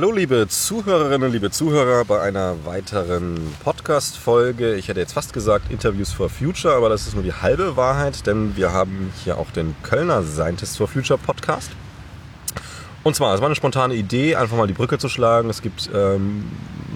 [0.00, 4.76] Hallo liebe Zuhörerinnen, liebe Zuhörer bei einer weiteren Podcast-Folge.
[4.76, 8.24] Ich hätte jetzt fast gesagt Interviews for Future, aber das ist nur die halbe Wahrheit,
[8.24, 11.72] denn wir haben hier auch den Kölner Scientists for Future Podcast.
[13.02, 15.50] Und zwar, es war eine spontane Idee, einfach mal die Brücke zu schlagen.
[15.50, 16.44] Es gibt ähm,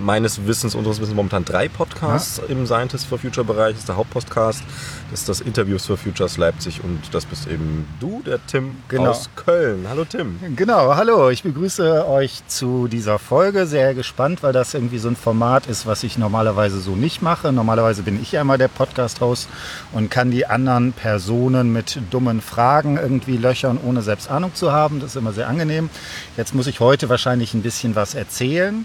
[0.03, 2.45] meines Wissens, unseres Wissens momentan drei Podcasts ja.
[2.49, 3.73] im Scientists for Future Bereich.
[3.73, 4.63] Das ist der Hauptpodcast,
[5.11, 9.11] das ist das Interviews for Futures Leipzig und das bist eben du, der Tim genau.
[9.11, 9.87] aus Köln.
[9.89, 10.39] Hallo Tim.
[10.57, 11.31] Genau, hallo.
[11.31, 13.67] Ich begrüße euch zu dieser Folge.
[13.67, 17.53] Sehr gespannt, weil das irgendwie so ein Format ist, was ich normalerweise so nicht mache.
[17.53, 19.49] Normalerweise bin ich ja immer der Podcast-Host
[19.93, 25.01] und kann die anderen Personen mit dummen Fragen irgendwie löchern, ohne selbst Ahnung zu haben.
[25.01, 25.91] Das ist immer sehr angenehm.
[26.37, 28.85] Jetzt muss ich heute wahrscheinlich ein bisschen was erzählen.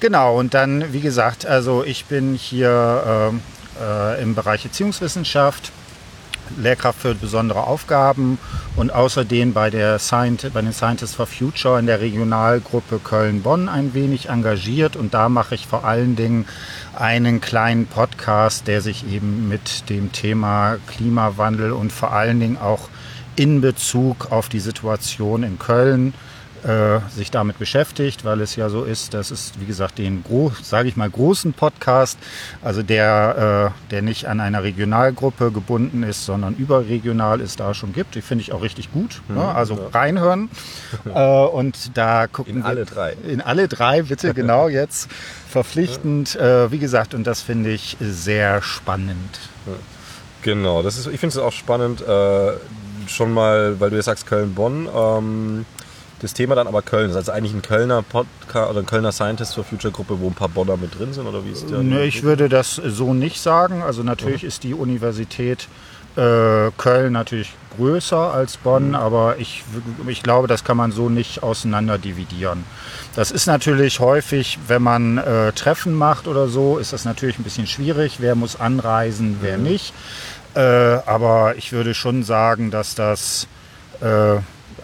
[0.00, 3.32] Genau, und dann, wie gesagt, also ich bin hier
[3.80, 5.70] äh, äh, im Bereich Erziehungswissenschaft,
[6.56, 8.38] Lehrkraft für besondere Aufgaben
[8.74, 13.94] und außerdem bei, der Scient bei den Scientists for Future in der Regionalgruppe Köln-Bonn ein
[13.94, 16.44] wenig engagiert und da mache ich vor allen Dingen
[16.96, 22.88] einen kleinen Podcast, der sich eben mit dem Thema Klimawandel und vor allen Dingen auch
[23.36, 26.27] in Bezug auf die Situation in Köln äh,
[27.14, 30.24] sich damit beschäftigt, weil es ja so ist, dass es, wie gesagt, den,
[30.62, 32.18] sage ich mal, großen Podcast,
[32.62, 37.92] also der, äh, der nicht an einer Regionalgruppe gebunden ist, sondern überregional ist, da schon
[37.92, 38.14] gibt.
[38.14, 39.20] Die finde ich auch richtig gut.
[39.28, 39.54] Mhm, ne?
[39.54, 39.88] Also ja.
[39.92, 40.50] reinhören.
[41.06, 43.16] äh, und da gucken In alle drei.
[43.26, 45.08] In alle drei, bitte, genau jetzt.
[45.48, 49.38] Verpflichtend, äh, wie gesagt, und das finde ich sehr spannend.
[50.42, 52.52] Genau, das ist, ich finde es auch spannend, äh,
[53.08, 54.88] schon mal, weil du jetzt sagst Köln-Bonn.
[54.94, 55.66] Ähm,
[56.20, 57.10] das Thema dann aber Köln.
[57.10, 60.34] Ist also eigentlich ein Kölner Podcast oder ein Kölner Scientist for Future Gruppe, wo ein
[60.34, 61.78] paar Bonner mit drin sind oder wie ist der?
[61.78, 63.82] Nee, ich würde das so nicht sagen.
[63.82, 64.48] Also natürlich mhm.
[64.48, 65.68] ist die Universität
[66.16, 68.94] äh, Köln natürlich größer als Bonn, mhm.
[68.96, 69.62] aber ich,
[70.08, 72.64] ich glaube, das kann man so nicht auseinander dividieren.
[73.14, 77.44] Das ist natürlich häufig, wenn man äh, Treffen macht oder so, ist das natürlich ein
[77.44, 78.16] bisschen schwierig.
[78.18, 79.64] Wer muss anreisen, wer mhm.
[79.64, 79.94] nicht.
[80.54, 83.46] Äh, aber ich würde schon sagen, dass das
[84.00, 84.38] äh,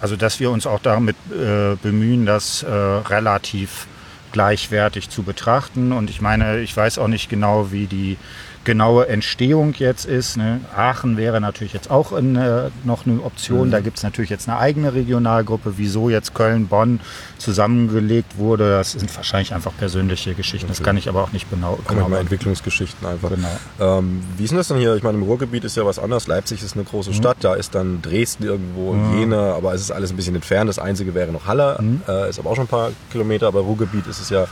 [0.04, 3.86] also dass wir uns auch damit äh, bemühen, das äh, relativ
[4.32, 5.92] gleichwertig zu betrachten.
[5.92, 8.18] Und ich meine, ich weiß auch nicht genau, wie die
[8.64, 10.36] genaue Entstehung jetzt ist.
[10.36, 10.60] Ne?
[10.74, 13.68] Aachen wäre natürlich jetzt auch in, äh, noch eine Option.
[13.68, 13.70] Mhm.
[13.72, 15.74] Da gibt es natürlich jetzt eine eigene Regionalgruppe.
[15.76, 17.00] Wieso jetzt Köln, Bonn
[17.38, 20.66] zusammengelegt wurde, das sind wahrscheinlich einfach persönliche Geschichten.
[20.66, 20.76] Okay.
[20.78, 21.78] Das kann ich aber auch nicht genau.
[21.86, 23.30] genau mal Entwicklungsgeschichten einfach.
[23.30, 23.98] Genau.
[23.98, 24.94] Ähm, wie ist denn das denn hier?
[24.96, 26.26] Ich meine, im Ruhrgebiet ist ja was anderes.
[26.26, 27.14] Leipzig ist eine große mhm.
[27.14, 27.36] Stadt.
[27.40, 29.18] Da ist dann Dresden irgendwo, mhm.
[29.18, 30.68] Jena, aber es ist alles ein bisschen entfernt.
[30.68, 31.76] Das Einzige wäre noch Halle.
[31.80, 32.02] Mhm.
[32.08, 33.46] Äh, ist aber auch schon ein paar Kilometer.
[33.46, 34.46] Aber Ruhrgebiet ist es ja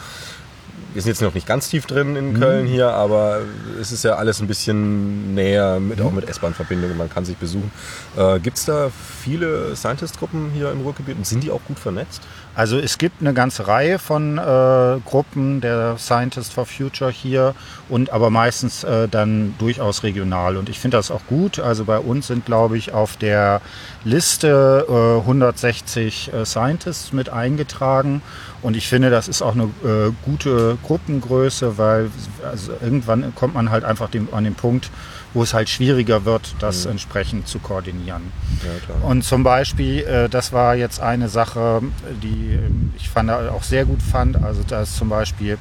[0.92, 2.70] wir sind jetzt noch nicht ganz tief drin in Köln mhm.
[2.70, 3.40] hier, aber
[3.80, 7.70] es ist ja alles ein bisschen näher, mit, auch mit S-Bahn-Verbindungen, man kann sich besuchen.
[8.16, 8.90] Äh, Gibt es da
[9.22, 12.22] viele Scientist-Gruppen hier im Ruhrgebiet und sind die auch gut vernetzt?
[12.54, 17.54] Also es gibt eine ganze Reihe von äh, Gruppen der Scientist for Future hier
[17.88, 21.58] und aber meistens äh, dann durchaus regional und ich finde das auch gut.
[21.58, 23.62] Also bei uns sind glaube ich auf der
[24.04, 24.86] Liste
[25.20, 28.20] 160 äh, äh, Scientists mit eingetragen
[28.62, 32.10] und ich finde, das ist auch eine äh, gute Gruppengröße, weil
[32.44, 34.90] also irgendwann kommt man halt einfach dem, an den Punkt,
[35.34, 36.92] wo es halt schwieriger wird, das mhm.
[36.92, 38.32] entsprechend zu koordinieren.
[38.62, 41.82] Ja, und zum Beispiel, äh, das war jetzt eine Sache,
[42.22, 42.58] die
[42.96, 44.42] ich fand, auch sehr gut fand.
[44.42, 45.58] Also dass zum Beispiel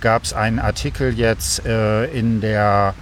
[0.00, 2.94] gab es einen Artikel jetzt äh, in der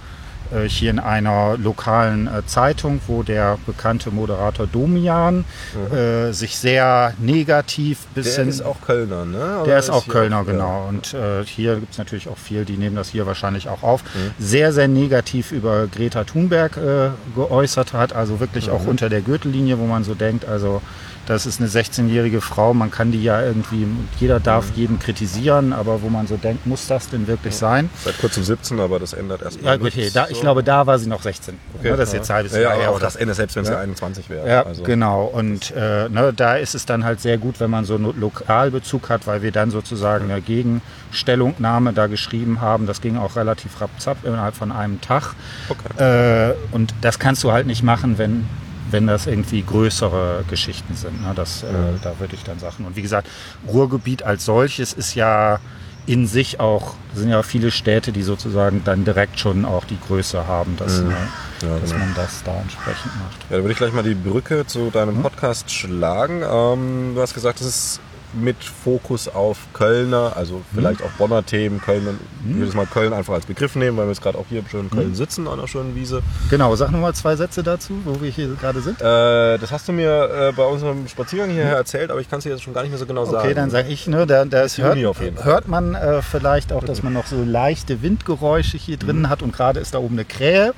[0.67, 5.95] hier in einer lokalen äh, Zeitung, wo der bekannte Moderator Domian mhm.
[5.95, 8.45] äh, sich sehr negativ bisschen.
[8.45, 9.59] Der ist auch Kölner, ne?
[9.59, 10.83] Oder der ist, auch Kölner, auch, genau.
[10.83, 10.89] Ja.
[10.89, 14.03] Und äh, hier gibt es natürlich auch viel, die nehmen das hier wahrscheinlich auch auf.
[14.03, 14.31] Mhm.
[14.39, 18.73] Sehr, sehr negativ über Greta Thunberg äh, geäußert hat, also wirklich mhm.
[18.73, 20.81] auch unter der Gürtellinie, wo man so denkt, also
[21.25, 23.87] das ist eine 16-jährige Frau, man kann die ja irgendwie,
[24.19, 24.75] jeder darf mhm.
[24.75, 27.59] jeden kritisieren, aber wo man so denkt, muss das denn wirklich ja.
[27.59, 27.89] sein?
[28.03, 30.31] Seit kurzem 17, aber das ändert erstmal ja, okay, da, so.
[30.31, 31.57] Ich glaube, da war sie noch 16.
[31.79, 33.77] Okay, ja, das ist jetzt halbes ja, Jahr ja, auch das ändert, selbst wenn sie
[33.77, 34.47] 21 wäre.
[34.47, 34.83] Ja, also.
[34.83, 35.25] genau.
[35.25, 39.09] Und äh, ne, da ist es dann halt sehr gut, wenn man so einen Lokalbezug
[39.09, 42.85] hat, weil wir dann sozusagen eine Gegenstellungnahme da geschrieben haben.
[42.85, 45.35] Das ging auch relativ rapzapp innerhalb von einem Tag.
[45.69, 46.49] Okay.
[46.51, 48.45] Äh, und das kannst du halt nicht machen, wenn
[48.93, 51.21] wenn das irgendwie größere Geschichten sind.
[51.21, 51.33] Ne?
[51.35, 51.67] Das, äh,
[52.01, 52.85] da würde ich dann sagen.
[52.85, 53.27] Und wie gesagt,
[53.67, 55.59] Ruhrgebiet als solches ist ja
[56.05, 60.47] in sich auch, sind ja viele Städte, die sozusagen dann direkt schon auch die Größe
[60.47, 61.09] haben, dass, mhm.
[61.09, 61.17] ne,
[61.61, 62.05] ja, dass genau.
[62.05, 63.41] man das da entsprechend macht.
[63.49, 65.21] Ja, da würde ich gleich mal die Brücke zu deinem mhm.
[65.23, 66.43] Podcast schlagen.
[66.43, 67.99] Ähm, du hast gesagt, es ist
[68.33, 73.13] mit Fokus auf Kölner, also vielleicht auch Bonner Themen, Köln, ich würde jetzt mal Köln
[73.13, 75.59] einfach als Begriff nehmen, weil wir jetzt gerade auch hier schön in Köln sitzen, an
[75.59, 76.21] einer schönen Wiese.
[76.49, 78.99] Genau, sag nochmal zwei Sätze dazu, wo wir hier gerade sind.
[79.01, 82.43] Äh, das hast du mir äh, bei unserem Spaziergang hierher erzählt, aber ich kann es
[82.43, 83.37] dir jetzt schon gar nicht mehr so genau sagen.
[83.45, 84.97] Okay, dann sage ich, ne, da, da ist, hört,
[85.43, 89.29] hört man äh, vielleicht auch, dass man noch so leichte Windgeräusche hier drin Mhm.
[89.29, 90.73] hat und gerade ist da oben eine Krähe.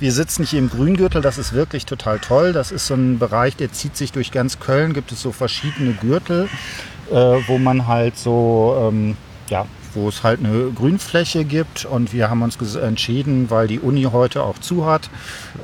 [0.00, 2.52] Wir sitzen hier im Grüngürtel, das ist wirklich total toll.
[2.52, 5.92] Das ist so ein Bereich, der zieht sich durch ganz Köln, gibt es so verschiedene
[5.92, 6.48] Gürtel,
[7.10, 7.14] äh,
[7.46, 9.16] wo man halt so, ähm,
[9.48, 14.02] ja, wo es halt eine Grünfläche gibt und wir haben uns entschieden, weil die Uni
[14.04, 15.10] heute auch zu hat,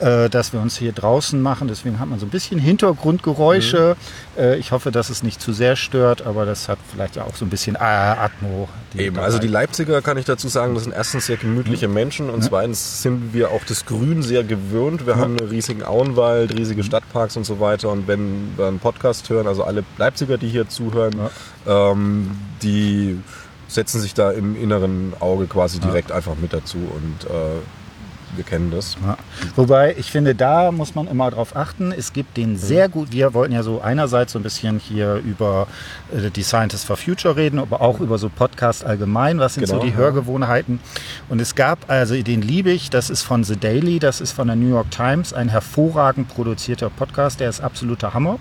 [0.01, 1.69] äh, dass wir uns hier draußen machen.
[1.69, 3.97] Deswegen hat man so ein bisschen Hintergrundgeräusche.
[4.37, 7.35] Äh, ich hoffe, dass es nicht zu sehr stört, aber das hat vielleicht ja auch
[7.35, 8.69] so ein bisschen äh, Atmo.
[8.97, 12.43] Eben, also die Leipziger kann ich dazu sagen, das sind erstens sehr gemütliche Menschen und
[12.43, 15.07] zweitens sind wir auch das Grün sehr gewöhnt.
[15.07, 19.29] Wir haben einen riesigen Auenwald, riesige Stadtparks und so weiter und wenn wir einen Podcast
[19.31, 21.15] hören, also alle Leipziger, die hier zuhören,
[21.67, 22.31] ähm,
[22.63, 23.19] die
[23.71, 27.61] setzen sich da im inneren Auge quasi direkt einfach mit dazu und äh,
[28.37, 28.97] wir kennen das.
[29.05, 29.17] Ja.
[29.57, 31.93] Wobei ich finde, da muss man immer drauf achten.
[31.93, 33.11] Es gibt den sehr gut.
[33.11, 35.67] Wir wollten ja so einerseits so ein bisschen hier über
[36.15, 39.39] äh, die Scientists for Future reden, aber auch über so Podcast allgemein.
[39.41, 39.97] Was sind Genau, so die ja.
[39.97, 40.79] Hörgewohnheiten?
[41.29, 42.91] Und es gab also den liebe ich.
[42.91, 43.99] Das ist von The Daily.
[43.99, 45.33] Das ist von der New York Times.
[45.33, 47.41] Ein hervorragend produzierter Podcast.
[47.41, 48.39] Der ist absoluter Hammer.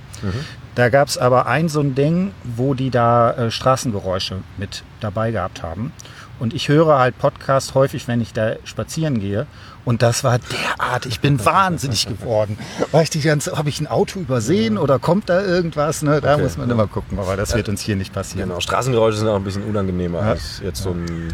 [0.80, 5.32] Da gab es aber ein so ein Ding, wo die da äh, Straßengeräusche mit dabei
[5.32, 5.92] gehabt haben.
[6.40, 9.46] Und ich höre halt Podcast häufig, wenn ich da spazieren gehe.
[9.84, 12.58] Und das war derart, ich bin wahnsinnig geworden.
[12.94, 16.02] Weil ich die ganze, habe ich ein Auto übersehen oder kommt da irgendwas?
[16.02, 16.22] Ne?
[16.22, 16.76] Da Okay, muss man ja.
[16.76, 18.48] immer gucken, aber das wird uns hier nicht passieren.
[18.48, 20.26] Genau, Straßengeräusche sind auch ein bisschen unangenehmer Ja.
[20.30, 21.34] als jetzt so ein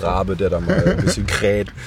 [0.00, 1.68] Rabe, der da mal ein bisschen kräht.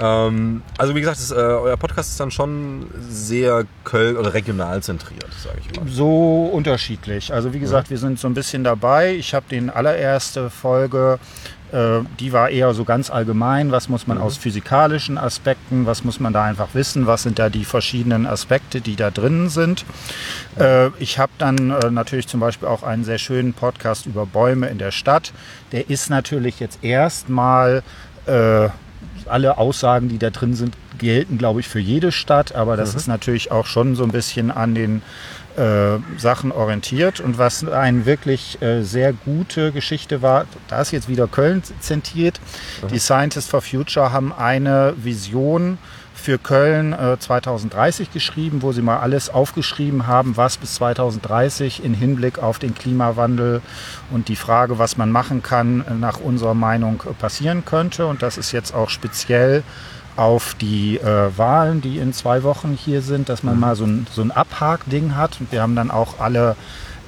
[0.00, 4.80] Ähm, also wie gesagt, das, äh, euer Podcast ist dann schon sehr Köln- oder regional
[4.80, 5.88] zentriert, sage ich mal.
[5.88, 7.34] So unterschiedlich.
[7.34, 9.16] Also wie gesagt, wir sind so ein bisschen dabei.
[9.16, 11.18] Ich habe den allererste Folge,
[11.70, 13.72] die war eher so ganz allgemein.
[13.72, 17.50] Was muss man aus physikalischen Aspekten, was muss man da einfach wissen, was sind da
[17.50, 19.84] die verschiedenen Aspekte, die da drinnen sind.
[20.58, 24.68] Äh, ich habe dann äh, natürlich zum Beispiel auch einen sehr schönen Podcast über Bäume
[24.68, 25.32] in der Stadt.
[25.72, 27.82] Der ist natürlich jetzt erstmal
[28.26, 28.68] äh,
[29.26, 33.06] alle Aussagen, die da drin sind, gelten, glaube ich, für jede Stadt, aber das ist
[33.06, 35.02] natürlich auch schon so ein bisschen an den
[35.58, 37.20] äh, Sachen orientiert.
[37.20, 42.40] Und was eine wirklich äh, sehr gute Geschichte war, da ist jetzt wieder Köln zentriert.
[42.90, 45.78] Die Scientists for Future haben eine Vision
[46.18, 51.94] für Köln äh, 2030 geschrieben, wo sie mal alles aufgeschrieben haben, was bis 2030 in
[51.94, 53.62] Hinblick auf den Klimawandel
[54.10, 58.06] und die Frage, was man machen kann, äh, nach unserer Meinung äh, passieren könnte.
[58.06, 59.62] Und das ist jetzt auch speziell
[60.18, 64.06] auf die äh, Wahlen, die in zwei Wochen hier sind, dass man mal so ein,
[64.12, 65.38] so ein Abhak-Ding hat.
[65.38, 66.56] Und wir haben dann auch alle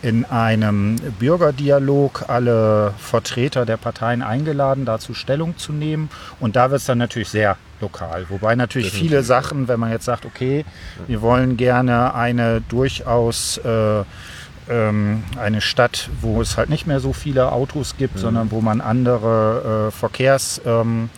[0.01, 6.09] in einem Bürgerdialog alle Vertreter der Parteien eingeladen, dazu Stellung zu nehmen.
[6.39, 8.27] Und da wird es dann natürlich sehr lokal.
[8.29, 10.65] Wobei natürlich viele Sachen, wenn man jetzt sagt, okay,
[11.09, 14.05] wir wollen gerne eine durchaus äh,
[14.71, 18.81] ähm, eine Stadt, wo es halt nicht mehr so viele Autos gibt, sondern wo man
[18.81, 20.61] andere äh, Verkehrs...
[20.65, 21.11] Ähm,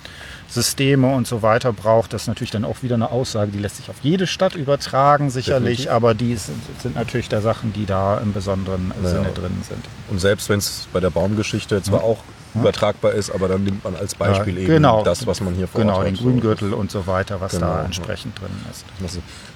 [0.53, 2.13] Systeme und so weiter braucht.
[2.13, 5.31] Das ist natürlich dann auch wieder eine Aussage, die lässt sich auf jede Stadt übertragen,
[5.31, 5.93] sicherlich, Definitiv.
[5.93, 9.09] aber die sind, sind natürlich da Sachen, die da im besonderen Ja.
[9.09, 9.85] Sinne drin sind.
[10.11, 12.19] Und selbst wenn es bei der Baumgeschichte zwar auch
[12.55, 15.03] übertragbar ist, aber dann nimmt man als Beispiel Ja, eben genau.
[15.03, 16.17] das, was man hier vor Genau, Ort den.
[16.17, 17.85] Grüngürtel und so weiter, was Genau, da ja.
[17.87, 18.85] entsprechend drin ist.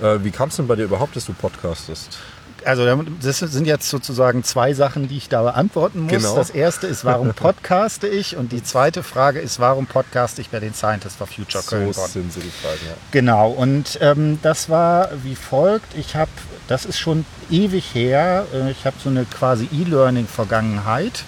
[0.03, 2.19] Äh, wie kam es denn bei dir überhaupt, dass du podcastest?
[2.67, 2.85] Also
[3.23, 6.13] das sind jetzt sozusagen zwei Sachen, die ich da beantworten muss.
[6.13, 6.35] Genau.
[6.37, 8.37] Das erste ist, warum podcaste ich?
[8.37, 12.09] Und die zweite Frage ist, warum podcaste ich bei den Scientists for Future So Köln-Bonn?
[12.11, 12.95] sind sie die Fragen, ja.
[13.13, 15.97] Genau, und ähm, das war wie folgt.
[15.97, 16.31] Ich habe,
[16.67, 21.25] das ist schon ewig her, äh, ich habe so eine quasi E-Learning-Vergangenheit.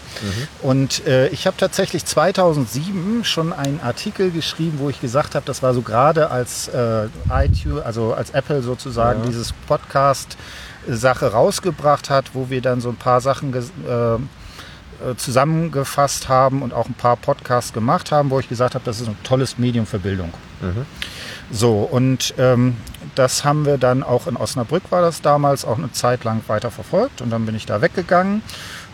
[0.63, 5.63] Und äh, ich habe tatsächlich 2007 schon einen Artikel geschrieben, wo ich gesagt habe, das
[5.63, 9.27] war so gerade als äh, iTunes, also als Apple sozusagen Ja.
[9.27, 9.53] dieses
[10.89, 14.19] Podcast-Sache rausgebracht hat, wo wir dann so ein paar Sachen äh, äh,
[15.17, 19.09] zusammengefasst haben und auch ein paar Podcasts gemacht haben, wo ich gesagt habe, das ist
[19.09, 20.33] ein tolles Medium für Bildung.
[21.51, 22.77] So, und ähm,
[23.15, 26.71] das haben wir dann auch in Osnabrück war das damals auch eine Zeit lang weiter
[26.71, 28.43] verfolgt und dann bin ich da weggegangen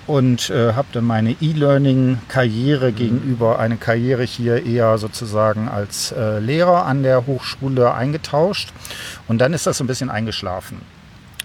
[0.07, 6.85] und äh, habe dann meine E-Learning-Karriere gegenüber eine Karriere hier eher sozusagen als äh, Lehrer
[6.85, 8.73] an der Hochschule eingetauscht
[9.27, 10.81] und dann ist das so ein bisschen eingeschlafen.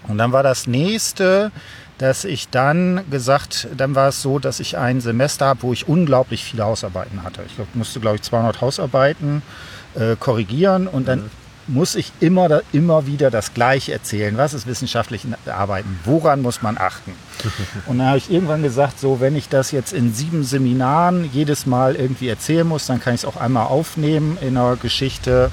[0.08, 1.50] Und dann war das nächste,
[1.98, 5.86] dass ich dann gesagt, dann war es so, dass ich ein Semester habe, wo ich
[5.86, 7.42] unglaublich viele Hausarbeiten hatte.
[7.46, 9.42] Ich glaub, musste, glaube ich, 200 Hausarbeiten
[9.94, 11.30] äh, korrigieren und dann
[11.70, 14.36] muss ich immer, immer wieder das Gleiche erzählen.
[14.36, 16.00] Was ist wissenschaftlich Arbeiten?
[16.04, 17.12] Woran muss man achten?
[17.86, 21.66] Und dann habe ich irgendwann gesagt, so wenn ich das jetzt in sieben Seminaren jedes
[21.66, 25.50] Mal irgendwie erzählen muss, dann kann ich es auch einmal aufnehmen in einer Geschichte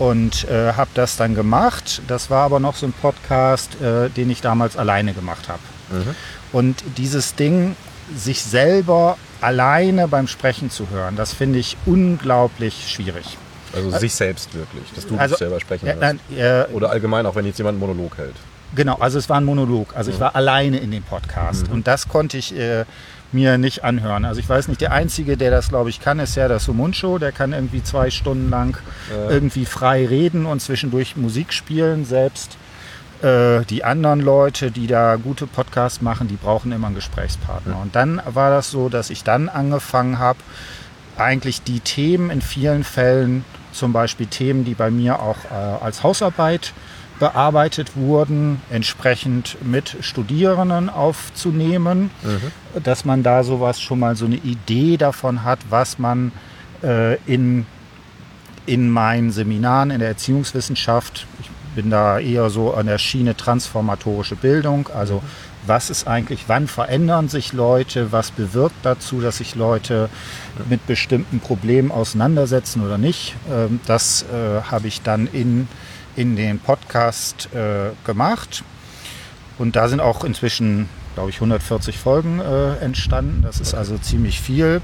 [0.00, 2.00] und äh, habe das dann gemacht.
[2.08, 5.60] Das war aber noch so ein Podcast, äh, den ich damals alleine gemacht habe.
[5.90, 6.14] Mhm.
[6.52, 7.76] Und dieses Ding,
[8.16, 13.36] sich selber alleine beim Sprechen zu hören, das finde ich unglaublich schwierig.
[13.74, 17.24] Also sich selbst wirklich, dass du also, dich selber sprechen ja, nein, äh, Oder allgemein,
[17.26, 18.34] auch wenn jetzt jemand einen Monolog hält.
[18.74, 19.94] Genau, also es war ein Monolog.
[19.94, 20.14] Also mhm.
[20.14, 21.68] ich war alleine in dem Podcast.
[21.68, 21.74] Mhm.
[21.74, 22.84] Und das konnte ich äh,
[23.32, 24.24] mir nicht anhören.
[24.24, 27.18] Also ich weiß nicht, der Einzige, der das, glaube ich, kann, ist ja das Sumuncho.
[27.18, 28.76] Der kann irgendwie zwei Stunden lang
[29.10, 29.30] ja.
[29.30, 32.04] irgendwie frei reden und zwischendurch Musik spielen.
[32.04, 32.56] Selbst
[33.22, 37.74] äh, die anderen Leute, die da gute Podcasts machen, die brauchen immer einen Gesprächspartner.
[37.74, 37.82] Ja.
[37.82, 40.38] Und dann war das so, dass ich dann angefangen habe,
[41.16, 46.02] eigentlich die Themen in vielen Fällen, zum Beispiel Themen, die bei mir auch äh, als
[46.02, 46.72] Hausarbeit
[47.20, 52.80] bearbeitet wurden, entsprechend mit Studierenden aufzunehmen, mhm.
[52.82, 56.32] dass man da sowas schon mal so eine Idee davon hat, was man
[56.82, 57.66] äh, in,
[58.66, 64.34] in meinen Seminaren in der Erziehungswissenschaft, ich bin da eher so an der Schiene transformatorische
[64.34, 65.20] Bildung, also mhm.
[65.66, 70.08] was ist eigentlich, wann verändern sich Leute, was bewirkt dazu, dass sich Leute
[70.70, 73.34] mit bestimmten Problemen auseinandersetzen oder nicht.
[73.52, 75.68] Ähm, das äh, habe ich dann in
[76.20, 78.62] in den Podcast äh, gemacht.
[79.56, 83.40] Und da sind auch inzwischen, glaube ich, 140 Folgen äh, entstanden.
[83.42, 84.82] Das ist also ziemlich viel.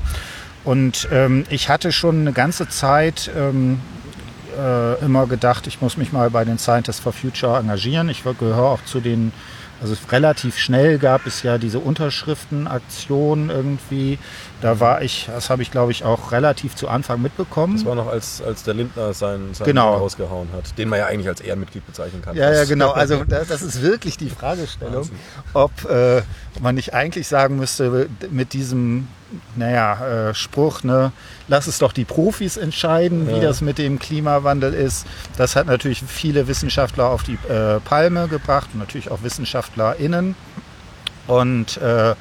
[0.65, 3.81] Und ähm, ich hatte schon eine ganze Zeit ähm,
[4.59, 8.09] äh, immer gedacht, ich muss mich mal bei den Scientists for Future engagieren.
[8.09, 9.33] Ich gehöre auch zu den
[9.81, 14.19] also relativ schnell gab es ja diese Unterschriftenaktion irgendwie.
[14.63, 17.75] Da war ich, das habe ich glaube ich auch relativ zu Anfang mitbekommen.
[17.75, 19.97] Das war noch als, als der Lindner seinen, seinen genau.
[19.97, 22.37] rausgehauen hat, den man ja eigentlich als Ehrenmitglied bezeichnen kann.
[22.37, 22.91] Ja, ja, genau.
[22.97, 25.09] Also das, das ist wirklich die Fragestellung,
[25.53, 26.23] ob äh,
[26.61, 29.07] man nicht eigentlich sagen müsste, mit diesem
[29.57, 31.13] naja, äh, Spruch, ne,
[31.49, 33.37] lass es doch die Profis entscheiden, ja.
[33.37, 35.07] wie das mit dem Klimawandel ist.
[35.37, 40.35] Das hat natürlich viele Wissenschaftler auf die äh, Palme gebracht und natürlich auch WissenschaftlerInnen.
[41.27, 42.15] Und äh,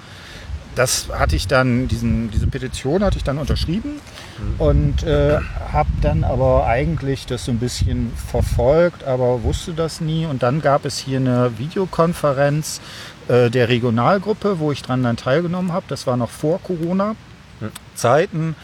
[0.75, 4.01] das hatte ich dann, diesen, diese Petition hatte ich dann unterschrieben
[4.37, 4.61] mhm.
[4.61, 5.39] und äh,
[5.71, 10.25] habe dann aber eigentlich das so ein bisschen verfolgt, aber wusste das nie.
[10.25, 12.81] Und dann gab es hier eine Videokonferenz
[13.27, 15.85] äh, der Regionalgruppe, wo ich dran dann teilgenommen habe.
[15.87, 18.47] Das war noch vor Corona-Zeiten.
[18.47, 18.55] Mhm.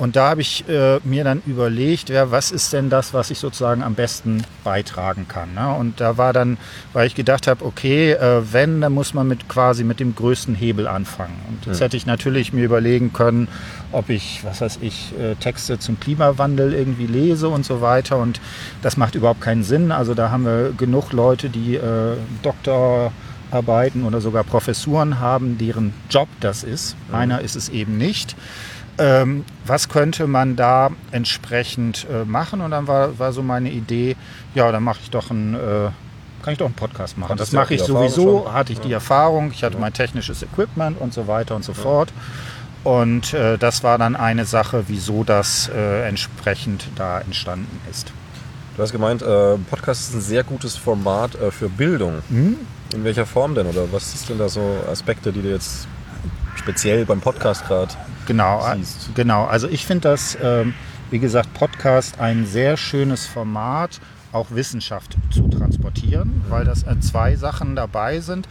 [0.00, 3.38] Und da habe ich äh, mir dann überlegt, ja, was ist denn das, was ich
[3.38, 5.52] sozusagen am besten beitragen kann.
[5.52, 5.74] Ne?
[5.74, 6.56] Und da war dann,
[6.94, 10.54] weil ich gedacht habe, okay, äh, wenn, dann muss man mit quasi mit dem größten
[10.54, 11.36] Hebel anfangen.
[11.50, 11.84] Und jetzt ja.
[11.84, 13.46] hätte ich natürlich mir überlegen können,
[13.92, 18.16] ob ich, was weiß ich, äh, Texte zum Klimawandel irgendwie lese und so weiter.
[18.16, 18.40] Und
[18.80, 19.92] das macht überhaupt keinen Sinn.
[19.92, 23.12] Also da haben wir genug Leute, die äh, Doktor
[23.50, 26.96] arbeiten oder sogar Professuren haben, deren Job das ist.
[27.06, 27.12] Mhm.
[27.12, 28.36] Meiner ist es eben nicht.
[28.98, 32.60] Ähm, was könnte man da entsprechend äh, machen?
[32.60, 34.16] Und dann war, war so meine Idee,
[34.54, 35.90] ja, dann mache ich doch einen, äh,
[36.42, 37.36] kann ich doch einen Podcast machen.
[37.36, 38.52] das mache ich sowieso, schon?
[38.52, 38.84] hatte ich ja.
[38.84, 39.80] die Erfahrung, ich hatte ja.
[39.80, 41.78] mein technisches Equipment und so weiter und so ja.
[41.78, 42.12] fort.
[42.82, 48.12] Und äh, das war dann eine Sache, wieso das äh, entsprechend da entstanden ist.
[48.76, 52.22] Du hast gemeint, äh, Podcast ist ein sehr gutes Format äh, für Bildung.
[52.30, 52.56] Mhm.
[52.92, 53.66] In welcher Form denn?
[53.66, 55.86] Oder was ist denn da so Aspekte, die du jetzt
[56.56, 57.94] speziell beim Podcast gerade
[58.26, 59.14] genau, siehst?
[59.14, 60.74] Genau, also ich finde das, ähm,
[61.10, 64.00] wie gesagt, Podcast ein sehr schönes Format,
[64.32, 68.48] auch Wissenschaft zu transportieren, weil das äh, zwei Sachen dabei sind.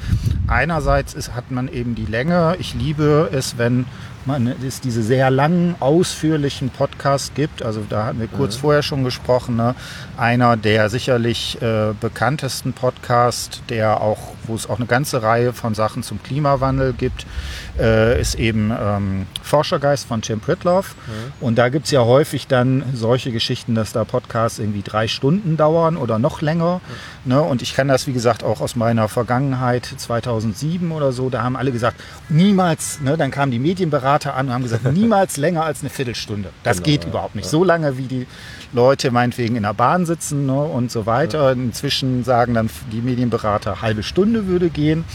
[0.48, 2.56] Einerseits ist, hat man eben die Länge.
[2.60, 3.86] Ich liebe es, wenn
[4.26, 7.64] man es diese sehr langen, ausführlichen Podcasts gibt.
[7.64, 8.62] Also da hatten wir kurz mhm.
[8.62, 9.56] vorher schon gesprochen.
[9.56, 9.76] Ne?
[10.18, 15.74] Einer der sicherlich äh, bekanntesten Podcasts, der auch, wo es auch eine ganze Reihe von
[15.74, 17.26] Sachen zum Klimawandel gibt,
[17.80, 20.96] äh, ist eben ähm, Forschergeist von Tim Pritloff.
[21.08, 21.46] Mhm.
[21.46, 25.58] Und da gibt es ja häufig dann solche Geschichten, dass da Podcasts irgendwie drei Stunden
[25.58, 26.82] dauern oder noch länger.
[27.26, 27.34] Mhm.
[27.34, 27.42] Ne?
[27.42, 31.56] Und ich kann das, wie gesagt, auch aus meiner Vergangenheit 2007 oder so, da haben
[31.56, 33.18] alle gesagt, niemals, ne?
[33.18, 33.60] dann kamen die
[34.10, 36.50] Medienberater an und haben gesagt, niemals länger als eine Viertelstunde.
[36.64, 37.46] Das genau, geht ja, überhaupt nicht.
[37.46, 37.52] Ja.
[37.52, 38.28] So lange, wie die
[38.74, 40.54] Leute meinetwegen in der Bahn sitzen ne?
[40.54, 41.46] und so weiter.
[41.46, 41.52] Ja.
[41.52, 45.06] Inzwischen sagen dann die Medienberater, halbe Stunde würde gehen.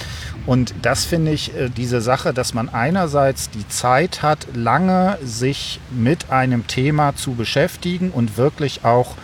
[0.46, 5.80] Und das finde ich äh, diese Sache, dass man einerseits die Zeit hat, lange sich
[5.90, 9.16] mit einem Thema zu beschäftigen und wirklich auch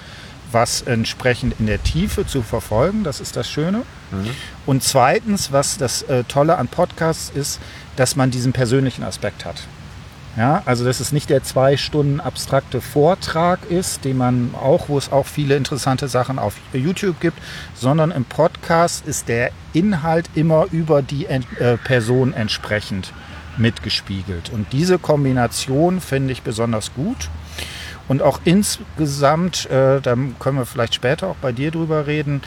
[0.52, 3.04] was entsprechend in der Tiefe zu verfolgen.
[3.04, 3.82] Das ist das Schöne.
[4.10, 4.30] Mhm.
[4.66, 7.60] Und zweitens, was das äh, Tolle an Podcasts ist,
[7.96, 9.62] dass man diesen persönlichen Aspekt hat.
[10.36, 14.96] Ja, also dass es nicht der zwei Stunden abstrakte Vortrag ist, den man auch, wo
[14.96, 17.38] es auch viele interessante Sachen auf YouTube gibt,
[17.74, 21.40] sondern im Podcast ist der Inhalt immer über die äh,
[21.78, 23.12] Person entsprechend
[23.56, 24.50] mitgespiegelt.
[24.50, 27.28] Und diese Kombination finde ich besonders gut.
[28.06, 32.40] Und auch insgesamt, äh, da können wir vielleicht später auch bei dir drüber reden,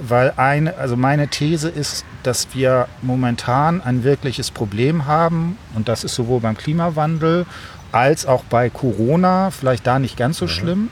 [0.00, 6.04] weil eine, also meine These ist, dass wir momentan ein wirkliches Problem haben und das
[6.04, 7.46] ist sowohl beim Klimawandel
[7.92, 10.50] als auch bei Corona, vielleicht da nicht ganz so mhm.
[10.50, 10.88] schlimm,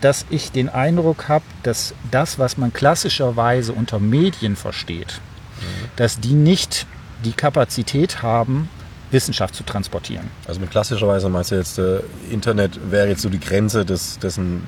[0.00, 5.20] dass ich den Eindruck habe, dass das, was man klassischerweise unter Medien versteht,
[5.60, 5.88] mhm.
[5.96, 6.86] dass die nicht
[7.24, 8.68] die Kapazität haben,
[9.10, 10.28] Wissenschaft zu transportieren.
[10.46, 14.62] Also mit klassischerweise meinst du jetzt, äh, Internet wäre jetzt so die Grenze des, dessen,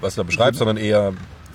[0.00, 1.12] was du da beschreibst, sondern eher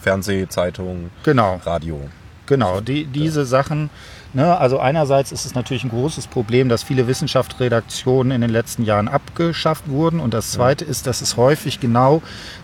[0.07, 1.59] Fernseh, Zeitung, genau.
[1.65, 1.99] Radio.
[2.45, 3.45] Genau, die, diese ja.
[3.45, 3.89] Sachen.
[4.33, 8.83] Ne, also einerseits ist es natürlich ein großes Problem, dass viele Wissenschaftsredaktionen in den letzten
[8.83, 10.19] Jahren abgeschafft wurden.
[10.21, 10.91] Und das Zweite ja.
[10.91, 12.21] ist, dass es häufig genau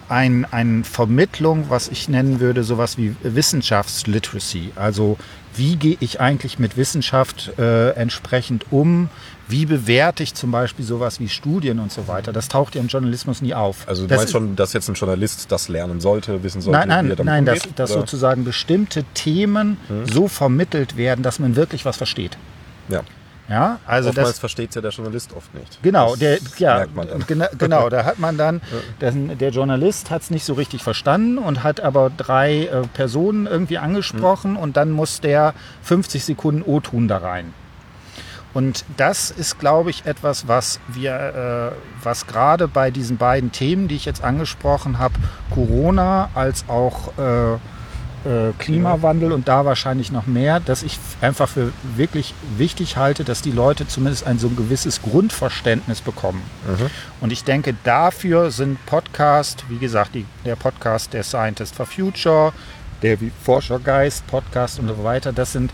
[0.08, 4.72] eine ein Vermittlung, was ich nennen würde, sowas wie Wissenschaftsliteracy.
[4.76, 5.18] Also
[5.56, 9.10] wie gehe ich eigentlich mit Wissenschaft äh, entsprechend um?
[9.48, 12.32] Wie bewerte ich zum Beispiel sowas wie Studien und so weiter?
[12.32, 13.88] Das taucht ja im Journalismus nie auf.
[13.88, 16.88] Also du das meinst schon, dass jetzt ein Journalist das lernen sollte, wissen sollte, nein,
[16.88, 20.08] nein, wie er damit Nein, umgeht, dass, dass sozusagen bestimmte Themen hm.
[20.08, 22.38] so vermittelt werden, dass man wirklich was versteht.
[22.90, 23.04] Ja.
[23.50, 25.84] Ja, also Oftmals das versteht es ja der Journalist oft nicht.
[25.84, 27.26] Genau, der, ja, dann.
[27.58, 28.62] Genau, da hat man dann,
[29.02, 33.46] der, der Journalist hat es nicht so richtig verstanden und hat aber drei äh, Personen
[33.46, 34.58] irgendwie angesprochen mhm.
[34.58, 37.54] und dann muss der 50 Sekunden O-Tun da rein.
[38.54, 43.88] Und das ist, glaube ich, etwas, was wir, äh, was gerade bei diesen beiden Themen,
[43.88, 45.16] die ich jetzt angesprochen habe,
[45.50, 47.58] Corona als auch äh,
[48.26, 53.42] äh, Klimawandel und da wahrscheinlich noch mehr, dass ich einfach für wirklich wichtig halte, dass
[53.42, 56.42] die Leute zumindest ein so ein gewisses Grundverständnis bekommen.
[56.68, 56.90] Mhm.
[57.22, 62.54] Und ich denke, dafür sind Podcasts, wie gesagt, die, der Podcast der Scientist for Future,
[63.02, 65.72] der Forschergeist Podcast und so weiter, das sind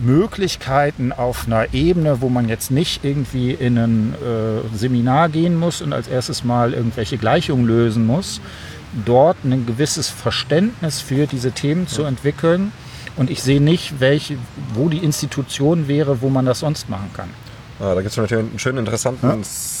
[0.00, 5.80] Möglichkeiten auf einer Ebene, wo man jetzt nicht irgendwie in ein äh, Seminar gehen muss
[5.82, 8.40] und als erstes mal irgendwelche Gleichungen lösen muss,
[9.04, 12.72] dort ein gewisses Verständnis für diese Themen zu entwickeln.
[13.16, 14.38] Und ich sehe nicht, welche,
[14.74, 17.28] wo die Institution wäre, wo man das sonst machen kann.
[17.80, 19.36] Ah, da gibt es natürlich einen schönen interessanten ja.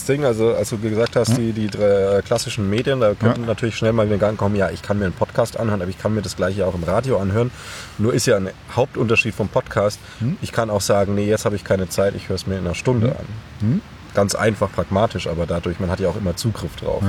[0.06, 0.24] Ding.
[0.24, 1.38] Also als du gesagt hast, ja.
[1.38, 3.46] die, die drei klassischen Medien, da könnten ja.
[3.46, 5.90] natürlich schnell mal in den Gang kommen, ja, ich kann mir einen Podcast anhören, aber
[5.90, 7.50] ich kann mir das gleiche auch im Radio anhören.
[7.98, 9.98] Nur ist ja ein Hauptunterschied vom Podcast.
[10.20, 10.36] Hm.
[10.42, 12.66] Ich kann auch sagen, nee, jetzt habe ich keine Zeit, ich höre es mir in
[12.66, 13.16] einer Stunde hm.
[13.16, 13.26] an.
[13.60, 13.80] Hm.
[14.14, 17.02] Ganz einfach, pragmatisch, aber dadurch, man hat ja auch immer Zugriff drauf.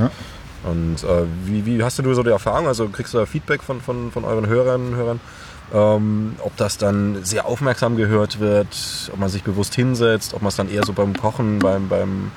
[0.64, 2.68] Und äh, wie, wie hast du so die Erfahrung?
[2.68, 5.20] Also kriegst du da Feedback von, von, von euren Hörerinnen und Hörern?
[5.72, 10.50] Ähm, ob das dann sehr aufmerksam gehört wird, ob man sich bewusst hinsetzt, ob man
[10.50, 12.32] es dann eher so beim Kochen, beim, beim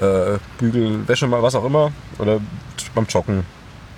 [0.00, 2.40] äh, Bügeln, Wäsche mal, was auch immer, oder
[2.94, 3.44] beim Joggen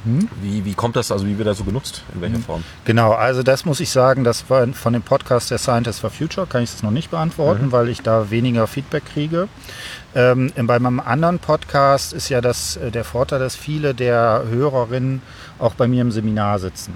[0.05, 0.29] hm?
[0.41, 2.43] Wie, wie kommt das, also wie wird das so genutzt, in welcher hm.
[2.43, 2.65] Form?
[2.85, 6.47] Genau, also das muss ich sagen, das war von dem Podcast der Scientist for Future,
[6.47, 7.73] kann ich das noch nicht beantworten, mhm.
[7.73, 9.49] weil ich da weniger Feedback kriege.
[10.15, 15.23] Ähm, bei meinem anderen Podcast ist ja das, äh, der Vorteil, dass viele der Hörerinnen
[15.59, 16.95] auch bei mir im Seminar sitzen.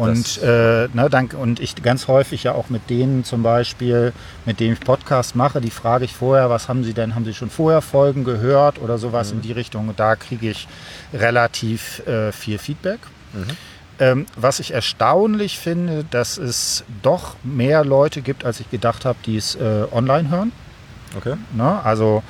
[0.00, 4.14] Und, äh, ne, dank, und ich ganz häufig ja auch mit denen zum Beispiel,
[4.46, 7.34] mit denen ich Podcast mache, die frage ich vorher, was haben sie denn, haben sie
[7.34, 9.38] schon vorher Folgen gehört oder sowas mhm.
[9.38, 9.88] in die Richtung.
[9.88, 10.68] Und da kriege ich
[11.12, 13.00] relativ äh, viel Feedback.
[13.34, 13.46] Mhm.
[13.98, 19.18] Ähm, was ich erstaunlich finde, dass es doch mehr Leute gibt, als ich gedacht habe,
[19.26, 20.52] die es äh, online hören.
[21.16, 21.34] Okay.
[21.52, 22.22] Ne, also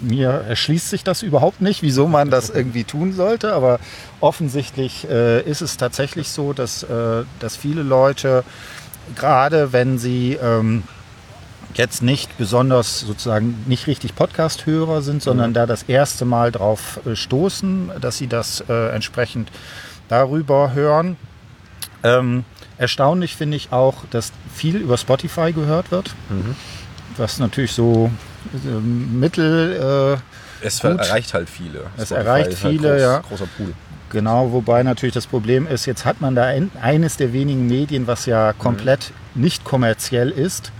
[0.00, 3.78] mir erschließt sich das überhaupt nicht, wieso man das irgendwie tun sollte, aber
[4.20, 8.44] offensichtlich äh, ist es tatsächlich so, dass, äh, dass viele Leute,
[9.14, 10.84] gerade wenn sie ähm,
[11.74, 15.54] jetzt nicht besonders sozusagen nicht richtig Podcast-Hörer sind, sondern mhm.
[15.54, 19.50] da das erste Mal drauf äh, stoßen, dass sie das äh, entsprechend
[20.08, 21.16] darüber hören.
[22.02, 22.44] Ähm,
[22.78, 26.54] erstaunlich finde ich auch, dass viel über Spotify gehört wird, mhm.
[27.16, 28.10] Was natürlich so
[28.66, 30.18] ähm, Mittel.
[30.62, 30.98] Äh, es gut.
[30.98, 31.86] erreicht halt viele.
[31.96, 33.18] Es Spotify erreicht halt viele, halt groß, ja.
[33.20, 33.74] Großer Pool.
[34.10, 38.06] Genau, wobei natürlich das Problem ist, jetzt hat man da ein, eines der wenigen Medien,
[38.06, 39.42] was ja komplett mhm.
[39.42, 40.72] nicht kommerziell ist.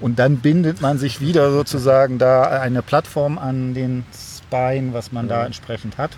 [0.00, 5.26] Und dann bindet man sich wieder sozusagen da eine Plattform an den Spine, was man
[5.26, 5.30] mhm.
[5.30, 6.12] da entsprechend hat.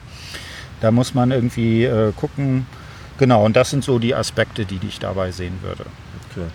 [0.80, 2.66] Da muss man irgendwie äh, gucken.
[3.18, 5.84] Genau, und das sind so die Aspekte, die ich dabei sehen würde.
[6.30, 6.46] Okay.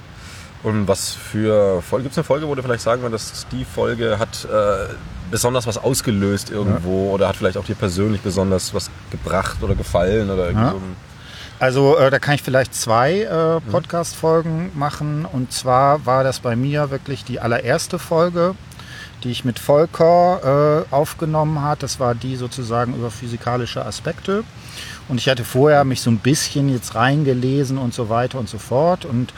[0.64, 2.04] Und was für Folge?
[2.04, 4.94] Gibt es eine Folge, wo du vielleicht sagen würdest, die Folge hat äh,
[5.30, 7.12] besonders was ausgelöst irgendwo ja.
[7.14, 10.72] oder hat vielleicht auch dir persönlich besonders was gebracht oder gefallen oder irgendwie ja.
[10.72, 10.82] so
[11.60, 13.62] Also äh, da kann ich vielleicht zwei äh.
[13.70, 15.26] Podcast-Folgen machen.
[15.26, 18.56] Und zwar war das bei mir wirklich die allererste Folge,
[19.24, 21.84] die ich mit Volker äh, aufgenommen hat.
[21.84, 24.44] Das war die sozusagen über physikalische Aspekte.
[25.08, 28.58] Und ich hatte vorher mich so ein bisschen jetzt reingelesen und so weiter und so
[28.58, 29.06] fort.
[29.06, 29.34] Und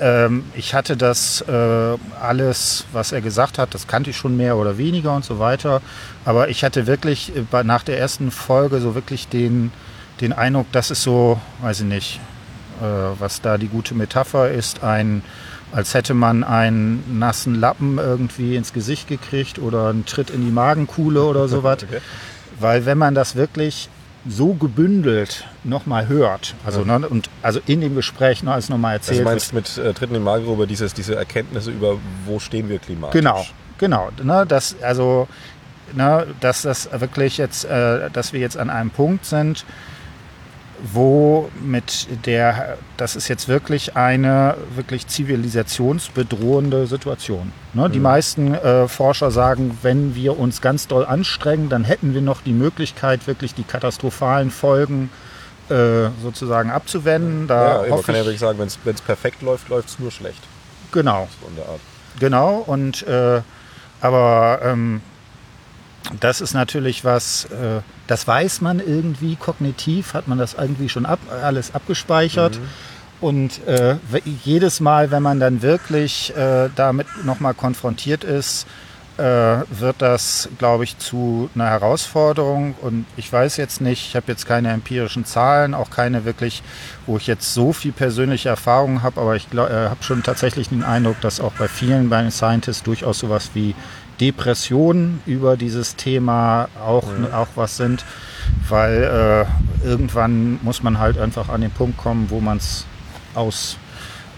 [0.00, 4.56] ähm, ich hatte das äh, alles, was er gesagt hat, das kannte ich schon mehr
[4.56, 5.82] oder weniger und so weiter.
[6.24, 9.72] Aber ich hatte wirklich äh, nach der ersten Folge so wirklich den,
[10.20, 12.20] den Eindruck, das ist so, weiß ich nicht,
[12.80, 12.84] äh,
[13.18, 15.22] was da die gute Metapher ist, ein
[15.72, 20.50] als hätte man einen nassen Lappen irgendwie ins Gesicht gekriegt oder einen Tritt in die
[20.50, 21.78] Magenkuhle oder sowas.
[21.90, 22.00] Okay.
[22.58, 23.88] Weil wenn man das wirklich
[24.28, 26.54] so gebündelt nochmal hört.
[26.64, 26.98] Also, ja.
[26.98, 29.20] ne, und also in dem Gespräch noch alles nochmal erzählt.
[29.20, 33.18] Also meinst mit äh, Tritten in Magengrube dieses, diese Erkenntnisse über, wo stehen wir klimatisch?
[33.18, 33.46] Genau,
[33.78, 34.10] genau.
[34.22, 35.26] Ne, das, also,
[35.94, 39.64] ne, dass das wirklich jetzt, äh, dass wir jetzt an einem Punkt sind,
[40.82, 47.52] wo mit der, das ist jetzt wirklich eine wirklich zivilisationsbedrohende Situation.
[47.74, 47.88] Ne?
[47.88, 47.92] Mhm.
[47.92, 52.42] Die meisten äh, Forscher sagen, wenn wir uns ganz doll anstrengen, dann hätten wir noch
[52.42, 55.10] die Möglichkeit, wirklich die katastrophalen Folgen
[55.68, 57.46] äh, sozusagen abzuwenden.
[57.46, 60.42] Da ja, man kann ja wirklich sagen, wenn es perfekt läuft, läuft es nur schlecht.
[60.92, 61.28] Genau.
[62.18, 63.40] Genau, und äh,
[64.00, 65.00] aber ähm,
[66.18, 71.06] das ist natürlich was, äh, das weiß man irgendwie kognitiv, hat man das irgendwie schon
[71.06, 72.56] ab, alles abgespeichert.
[72.58, 72.68] Mhm.
[73.20, 73.96] Und äh,
[74.44, 78.66] jedes Mal, wenn man dann wirklich äh, damit nochmal konfrontiert ist,
[79.16, 82.74] wird das, glaube ich, zu einer Herausforderung.
[82.80, 86.62] Und ich weiß jetzt nicht, ich habe jetzt keine empirischen Zahlen, auch keine wirklich,
[87.06, 90.84] wo ich jetzt so viel persönliche Erfahrung habe, aber ich äh, habe schon tatsächlich den
[90.84, 93.74] Eindruck, dass auch bei vielen, bei den Scientists durchaus sowas wie
[94.20, 97.32] Depressionen über dieses Thema auch, mhm.
[97.32, 98.04] auch was sind,
[98.68, 99.46] weil
[99.84, 102.84] äh, irgendwann muss man halt einfach an den Punkt kommen, wo man es
[103.34, 103.76] aus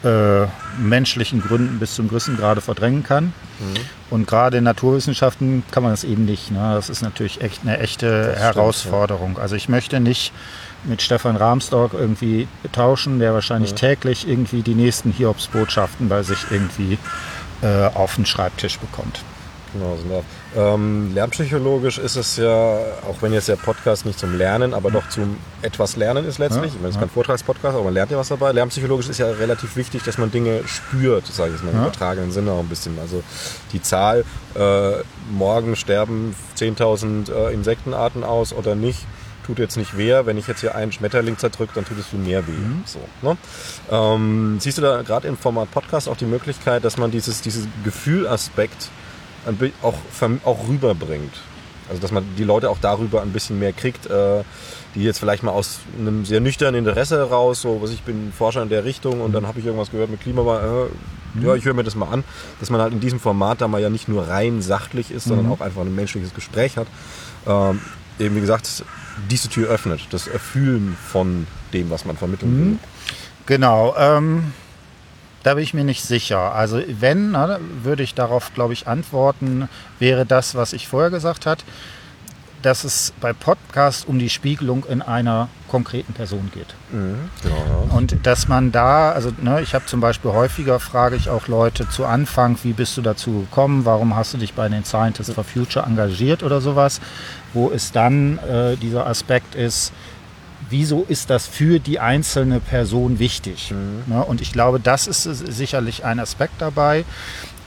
[0.04, 0.46] äh,
[0.78, 3.26] menschlichen Gründen bis zum gewissen Grade verdrängen kann.
[3.26, 3.74] Mhm.
[4.10, 6.50] Und gerade in Naturwissenschaften kann man das eben nicht.
[6.50, 6.72] Ne?
[6.74, 9.30] Das ist natürlich echt eine echte das Herausforderung.
[9.30, 9.42] Stimmt, ja.
[9.42, 10.32] Also ich möchte nicht
[10.84, 13.76] mit Stefan Rahmstork irgendwie tauschen, der wahrscheinlich mhm.
[13.76, 16.98] täglich irgendwie die nächsten Hiobsbotschaften bei sich irgendwie
[17.62, 19.20] äh, auf den Schreibtisch bekommt.
[19.74, 22.76] So ähm, lernpsychologisch ist es ja,
[23.08, 26.72] auch wenn jetzt der Podcast nicht zum Lernen, aber doch zum etwas Lernen ist letztlich.
[26.72, 28.52] Ja, ich meine, es ist kein Vortragspodcast, aber man lernt ja was dabei.
[28.52, 31.86] Lernpsychologisch ist ja relativ wichtig, dass man Dinge spürt, sage ich jetzt mal im ja.
[31.86, 32.98] übertragenen Sinne auch ein bisschen.
[32.98, 33.22] Also
[33.72, 34.92] die Zahl, äh,
[35.30, 39.06] morgen sterben 10.000 äh, Insektenarten aus oder nicht,
[39.46, 40.12] tut jetzt nicht weh.
[40.24, 42.52] Wenn ich jetzt hier einen Schmetterling zerdrücke, dann tut es viel mehr weh.
[42.52, 42.82] Mhm.
[42.84, 43.36] So, ne?
[43.90, 47.66] ähm, siehst du da gerade im Format Podcast auch die Möglichkeit, dass man dieses, dieses
[47.84, 48.90] Gefühlaspekt
[49.82, 49.94] auch,
[50.44, 51.34] auch rüberbringt.
[51.88, 54.44] Also dass man die Leute auch darüber ein bisschen mehr kriegt, äh,
[54.94, 58.62] die jetzt vielleicht mal aus einem sehr nüchternen Interesse heraus, so was ich bin Forscher
[58.62, 61.46] in der Richtung und dann habe ich irgendwas gehört mit Klimawandel, äh, mhm.
[61.46, 62.24] ja, ich höre mir das mal an,
[62.60, 65.46] dass man halt in diesem Format da mal ja nicht nur rein sachlich ist, sondern
[65.46, 65.52] mhm.
[65.52, 66.86] auch einfach ein menschliches Gespräch hat.
[67.46, 67.80] Ähm,
[68.18, 68.84] eben wie gesagt,
[69.30, 72.70] diese Tür öffnet, das Erfühlen von dem, was man vermitteln mhm.
[72.70, 72.78] will.
[73.46, 73.94] Genau.
[73.98, 74.52] Ähm
[75.42, 76.54] da bin ich mir nicht sicher.
[76.54, 81.46] Also wenn, na, würde ich darauf, glaube ich, antworten, wäre das, was ich vorher gesagt
[81.46, 81.62] habe,
[82.62, 86.74] dass es bei Podcast um die Spiegelung in einer konkreten Person geht.
[86.92, 87.96] Mhm, genau.
[87.96, 91.88] Und dass man da, also ne, ich habe zum Beispiel häufiger, frage ich auch Leute
[91.88, 95.44] zu Anfang, wie bist du dazu gekommen, warum hast du dich bei den Scientists for
[95.44, 97.00] Future engagiert oder sowas,
[97.52, 99.92] wo es dann äh, dieser Aspekt ist,
[100.72, 103.70] wieso ist das für die einzelne Person wichtig?
[103.70, 104.12] Mhm.
[104.12, 104.24] Ne?
[104.24, 107.04] Und ich glaube, das ist sicherlich ein Aspekt dabei.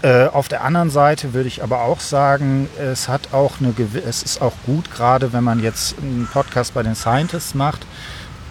[0.02, 3.74] Äh, auf der anderen Seite würde ich aber auch sagen, es hat auch eine,
[4.06, 7.86] es ist auch gut, gerade wenn man jetzt einen Podcast bei den Scientists macht,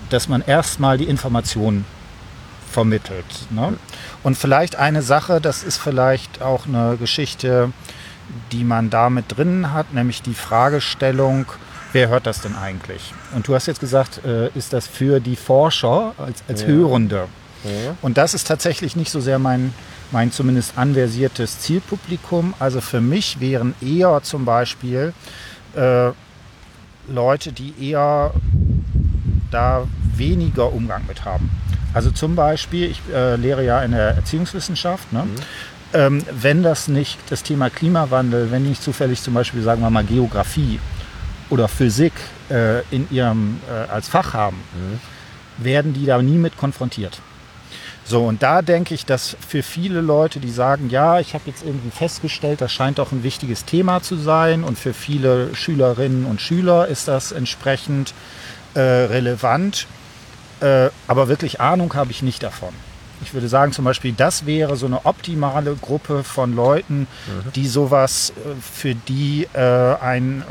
[0.08, 1.84] dass man erstmal die Informationen
[2.70, 3.26] vermittelt.
[3.50, 3.72] Ne?
[3.72, 3.78] Mhm.
[4.22, 7.72] Und vielleicht eine Sache, das ist vielleicht auch eine Geschichte,
[8.52, 11.46] die man da mit drin hat, nämlich die Fragestellung,
[11.94, 13.14] wer hört das denn eigentlich?
[13.34, 16.68] Und du hast jetzt gesagt, äh, ist das für die Forscher als, als ja.
[16.68, 17.28] Hörende?
[17.64, 17.96] Ja.
[18.02, 19.72] Und das ist tatsächlich nicht so sehr mein,
[20.10, 22.52] mein zumindest anversiertes Zielpublikum.
[22.58, 25.14] Also für mich wären eher zum Beispiel
[25.74, 26.10] äh,
[27.08, 28.32] Leute, die eher
[29.50, 31.50] da weniger Umgang mit haben.
[31.94, 35.12] Also zum Beispiel, ich äh, lehre ja in der Erziehungswissenschaft.
[35.12, 35.24] Ne?
[35.24, 35.34] Mhm.
[35.92, 40.02] Ähm, wenn das nicht das Thema Klimawandel, wenn nicht zufällig zum Beispiel, sagen wir mal,
[40.02, 40.80] Geografie
[41.50, 42.12] oder Physik
[42.50, 45.64] äh, in ihrem äh, als Fach haben, mhm.
[45.64, 47.20] werden die da nie mit konfrontiert.
[48.06, 51.64] So, und da denke ich, dass für viele Leute, die sagen, ja, ich habe jetzt
[51.64, 56.40] irgendwie festgestellt, das scheint doch ein wichtiges Thema zu sein und für viele Schülerinnen und
[56.40, 58.12] Schüler ist das entsprechend
[58.74, 59.86] äh, relevant,
[60.60, 62.74] äh, aber wirklich Ahnung habe ich nicht davon.
[63.22, 67.52] ich würde sagen zum Beispiel, das wäre so eine optimale Gruppe von Leuten, mhm.
[67.54, 70.44] die sowas äh, für die äh, ein, äh,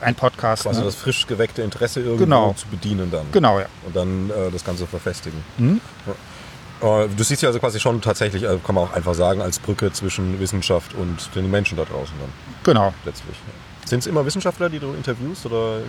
[0.00, 0.66] ein Podcast.
[0.66, 0.86] Also ne?
[0.86, 2.52] das frisch geweckte Interesse irgendwo genau.
[2.54, 3.26] zu bedienen dann.
[3.32, 3.66] Genau, ja.
[3.86, 5.42] Und dann äh, das Ganze verfestigen.
[5.58, 5.80] Mhm.
[6.80, 9.58] Äh, du siehst ja also quasi schon tatsächlich, also kann man auch einfach sagen, als
[9.58, 12.32] Brücke zwischen Wissenschaft und den Menschen da draußen dann.
[12.64, 12.94] Genau.
[13.04, 13.36] Letztlich.
[13.36, 13.69] Ja.
[13.90, 15.46] Sind es immer Wissenschaftler, die du interviewst?
[15.46, 15.80] Oder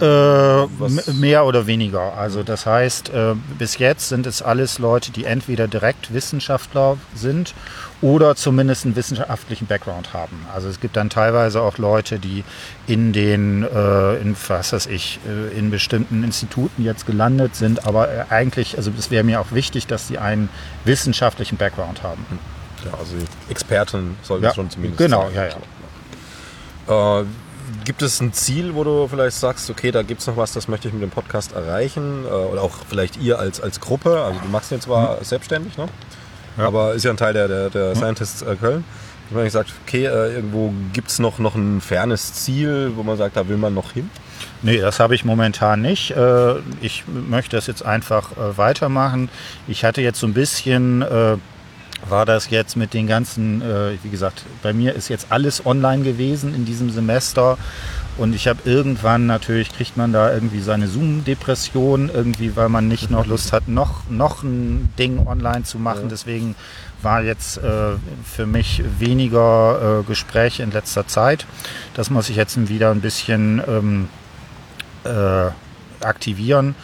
[0.00, 2.14] äh, mehr oder weniger.
[2.16, 7.52] Also das heißt, äh, bis jetzt sind es alles Leute, die entweder direkt Wissenschaftler sind
[8.00, 10.46] oder zumindest einen wissenschaftlichen Background haben.
[10.54, 12.44] Also es gibt dann teilweise auch Leute, die
[12.86, 18.08] in den, äh, in, was weiß ich, äh, in bestimmten Instituten jetzt gelandet sind, aber
[18.08, 20.48] äh, eigentlich, also es wäre mir auch wichtig, dass sie einen
[20.86, 22.24] wissenschaftlichen Background haben.
[22.86, 23.16] Ja, also
[23.50, 25.34] Experten sollten ja, schon zumindest Genau, sein.
[25.34, 25.48] ja,
[26.88, 27.20] ja.
[27.20, 27.24] Äh,
[27.84, 30.68] Gibt es ein Ziel, wo du vielleicht sagst, okay, da gibt es noch was, das
[30.68, 32.24] möchte ich mit dem Podcast erreichen?
[32.24, 34.22] Äh, oder auch vielleicht ihr als, als Gruppe?
[34.22, 35.24] Also du machst den zwar mhm.
[35.24, 35.86] selbstständig, ne?
[36.58, 36.66] Ja.
[36.66, 37.96] aber ist ja ein Teil der, der, der mhm.
[37.96, 38.84] Scientists äh, Köln.
[39.28, 43.02] Ich meine, ich sage, okay, äh, irgendwo gibt es noch, noch ein fernes Ziel, wo
[43.02, 44.10] man sagt, da will man noch hin?
[44.62, 46.14] Nee, das habe ich momentan nicht.
[46.82, 49.30] Ich möchte das jetzt einfach weitermachen.
[49.68, 51.02] Ich hatte jetzt so ein bisschen
[52.08, 56.02] war das jetzt mit den ganzen, äh, wie gesagt, bei mir ist jetzt alles online
[56.02, 57.58] gewesen in diesem Semester.
[58.16, 63.10] Und ich habe irgendwann natürlich, kriegt man da irgendwie seine Zoom-Depression, irgendwie, weil man nicht
[63.10, 66.02] noch Lust hat, noch, noch ein Ding online zu machen.
[66.02, 66.08] Ja.
[66.08, 66.54] Deswegen
[67.02, 67.92] war jetzt äh,
[68.24, 71.46] für mich weniger äh, Gespräche in letzter Zeit.
[71.94, 74.08] Das muss ich jetzt wieder ein bisschen ähm,
[75.04, 75.50] äh,
[76.04, 76.74] aktivieren.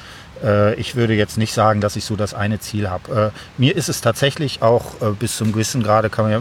[0.43, 3.33] Äh, ich würde jetzt nicht sagen, dass ich so das eine Ziel habe.
[3.35, 6.41] Äh, mir ist es tatsächlich auch äh, bis zum gewissen Grade, kann man ja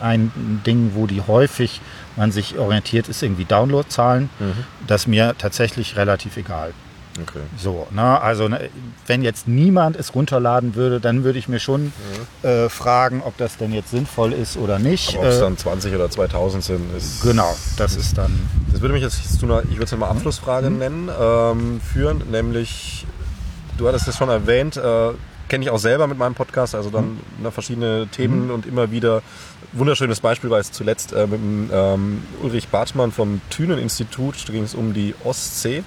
[0.00, 1.80] ein Ding, wo die häufig
[2.16, 4.30] man sich orientiert, ist irgendwie Downloadzahlen.
[4.38, 4.64] Mhm.
[4.86, 6.72] Das ist mir tatsächlich relativ egal.
[7.20, 7.40] Okay.
[7.56, 8.70] So, ne, also ne,
[9.06, 12.48] wenn jetzt niemand es runterladen würde, dann würde ich mir schon mhm.
[12.48, 15.16] äh, fragen, ob das denn jetzt sinnvoll ist oder nicht.
[15.18, 17.22] ob es dann 20 oder 2000 sind, ist.
[17.22, 18.48] Genau, das ist dann.
[18.72, 20.78] Das würde mich jetzt zu einer, ich würde es mal Abschlussfrage mhm.
[20.78, 23.06] nennen, ähm, führen, nämlich
[23.80, 25.10] du hattest es schon erwähnt, äh,
[25.48, 27.42] kenne ich auch selber mit meinem Podcast, also dann mhm.
[27.42, 28.50] ne, verschiedene Themen mhm.
[28.54, 29.22] und immer wieder.
[29.72, 34.64] Wunderschönes Beispiel war es zuletzt äh, mit dem, ähm, Ulrich Bartmann vom Thünen-Institut, da ging
[34.64, 35.82] es um die Ostsee.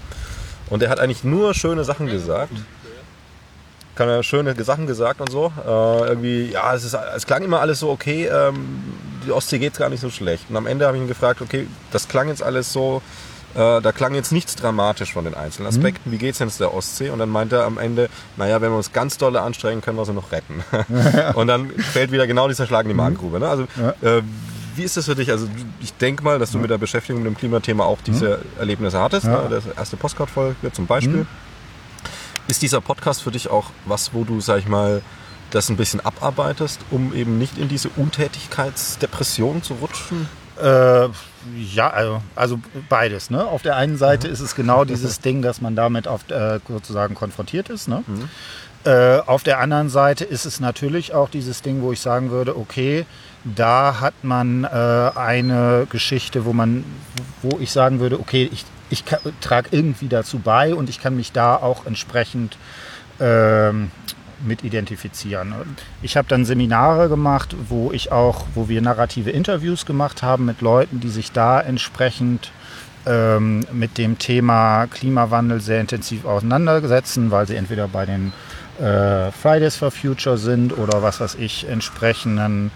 [0.69, 2.53] Und der hat eigentlich nur schöne Sachen gesagt.
[3.95, 5.51] Kann er schöne Sachen gesagt und so.
[5.65, 8.84] Äh, irgendwie, ja, es, ist, es klang immer alles so okay, ähm,
[9.25, 10.45] die Ostsee geht gar nicht so schlecht.
[10.49, 13.01] Und am Ende habe ich ihn gefragt, okay, das klang jetzt alles so,
[13.55, 15.77] äh, da klang jetzt nichts dramatisch von den einzelnen mhm.
[15.77, 16.09] Aspekten.
[16.11, 16.19] Mhm.
[16.19, 17.09] Wie es denn der Ostsee?
[17.09, 20.05] Und dann meinte er am Ende, naja, wenn wir uns ganz dolle anstrengen, können wir
[20.05, 20.63] sie noch retten.
[21.35, 22.97] und dann fällt wieder genau dieser Schlag in die mhm.
[22.97, 23.39] Magengrube.
[23.39, 23.47] Ne?
[23.47, 24.17] Also, ja.
[24.17, 24.23] äh,
[24.75, 25.29] wie ist das für dich?
[25.29, 25.47] Also
[25.81, 28.59] ich denke mal, dass du mit der Beschäftigung mit dem Klimathema auch diese mhm.
[28.59, 29.25] Erlebnisse hattest.
[29.25, 29.43] Ja.
[29.43, 29.49] Ne?
[29.49, 31.17] Das erste Postcard-Folge zum Beispiel.
[31.17, 31.27] Mhm.
[32.47, 35.01] Ist dieser Podcast für dich auch was, wo du, sag ich mal,
[35.51, 40.27] das ein bisschen abarbeitest, um eben nicht in diese Untätigkeitsdepression zu rutschen?
[40.59, 41.09] Äh,
[41.73, 43.29] ja, also, also, beides.
[43.29, 43.45] Ne?
[43.45, 44.34] Auf der einen Seite mhm.
[44.34, 47.88] ist es genau dieses Ding, dass man damit oft äh, sozusagen konfrontiert ist.
[47.88, 48.03] Ne?
[48.08, 48.29] Mhm.
[48.86, 52.58] Äh, auf der anderen Seite ist es natürlich auch dieses Ding, wo ich sagen würde,
[52.58, 53.06] okay,
[53.43, 56.84] da hat man äh, eine Geschichte, wo man,
[57.41, 59.03] wo ich sagen würde, okay, ich, ich
[59.41, 62.58] trage irgendwie dazu bei und ich kann mich da auch entsprechend
[63.19, 63.91] ähm,
[64.43, 65.53] mit identifizieren.
[66.01, 70.62] Ich habe dann Seminare gemacht, wo ich auch, wo wir narrative Interviews gemacht haben mit
[70.62, 72.51] Leuten, die sich da entsprechend
[73.06, 78.34] ähm, mit dem Thema Klimawandel sehr intensiv auseinandersetzen, weil sie entweder bei den
[78.79, 82.71] äh, Fridays for Future sind oder was weiß ich, entsprechenden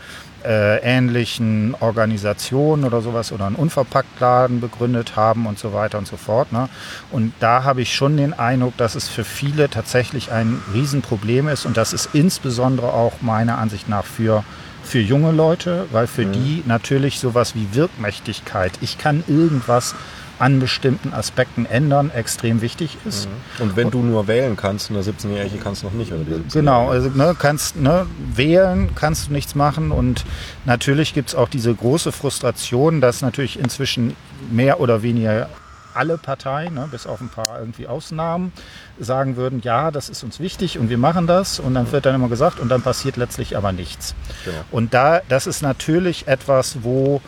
[0.48, 6.16] äh, ähnlichen Organisationen oder sowas oder einen Unverpacktladen begründet haben und so weiter und so
[6.16, 6.54] fort.
[6.54, 6.70] Ne?
[7.12, 11.66] Und da habe ich schon den Eindruck, dass es für viele tatsächlich ein Riesenproblem ist
[11.66, 14.44] und das ist insbesondere auch meiner Ansicht nach für
[14.84, 16.32] für junge Leute, weil für mhm.
[16.32, 19.96] die natürlich sowas wie Wirkmächtigkeit, ich kann irgendwas
[20.40, 23.28] an bestimmten Aspekten ändern, extrem wichtig ist.
[23.28, 23.64] Mhm.
[23.64, 26.12] Und wenn du nur wählen kannst, eine 17-Jährige kannst du noch nicht.
[26.12, 30.26] Oder genau, also ne, kannst ne, wählen, kannst du nichts machen und
[30.66, 34.16] natürlich gibt es auch diese große Frustration, dass natürlich inzwischen
[34.52, 35.50] mehr oder weniger
[35.98, 38.52] alle Parteien, ne, bis auf ein paar irgendwie Ausnahmen,
[39.00, 41.60] sagen würden, ja, das ist uns wichtig und wir machen das.
[41.60, 44.14] Und dann wird dann immer gesagt, und dann passiert letztlich aber nichts.
[44.46, 44.58] Genau.
[44.72, 47.22] Und da, das ist natürlich etwas, wo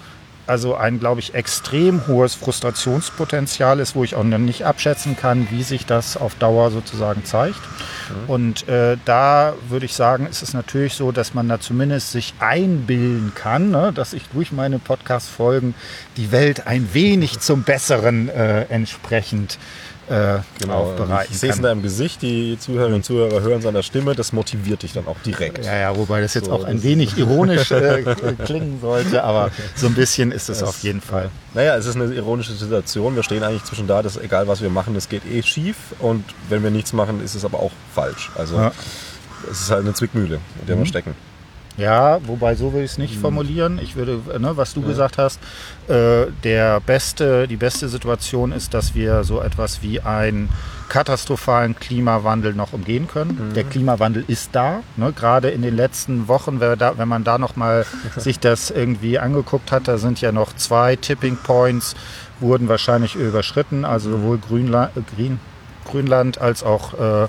[0.49, 5.47] also ein, glaube ich, extrem hohes Frustrationspotenzial ist, wo ich auch noch nicht abschätzen kann,
[5.51, 7.59] wie sich das auf Dauer sozusagen zeigt.
[8.25, 8.29] Mhm.
[8.29, 12.33] Und äh, da würde ich sagen, ist es natürlich so, dass man da zumindest sich
[12.39, 15.75] einbilden kann, ne, dass ich durch meine Podcast-Folgen
[16.17, 19.59] die Welt ein wenig zum Besseren äh, entsprechend
[20.10, 23.84] äh, Genau, aufbereiten ich sehe es in deinem Gesicht, die Zuhörerinnen und Zuhörer hören seiner
[23.84, 25.63] Stimme, das motiviert dich dann auch direkt.
[25.65, 28.04] Ja, ja, wobei das jetzt So, auch ein wenig ironisch äh,
[28.45, 31.30] klingen sollte, aber so ein bisschen ist es auf jeden Fall.
[31.54, 33.15] Naja, es ist eine ironische Situation.
[33.15, 36.24] Wir stehen eigentlich zwischen da, dass egal was wir machen, es geht eh schief und
[36.50, 38.30] wenn wir nichts machen, ist es aber auch falsch.
[38.36, 38.72] Also Ja.
[39.52, 41.13] es ist halt eine Zwickmühle, in der wir stecken.
[41.80, 43.80] Ja, wobei so will ich es nicht formulieren.
[43.82, 45.39] Ich würde, ne, was du gesagt hast,
[45.88, 50.50] äh, der beste, die beste Situation ist, dass wir so etwas wie einen
[50.89, 53.54] katastrophalen Klimawandel noch umgehen können.
[53.56, 54.82] Der Klimawandel ist da.
[54.98, 55.13] Ne?
[55.13, 57.86] Gerade in den letzten Wochen, wenn, da, wenn man da noch mal
[58.18, 61.96] sich das irgendwie angeguckt hat, da sind ja noch zwei Tipping Points,
[62.39, 63.86] wurden wahrscheinlich überschritten.
[63.86, 65.39] Also sowohl Grünla äh, Green,
[65.86, 67.28] Grönland als auch äh,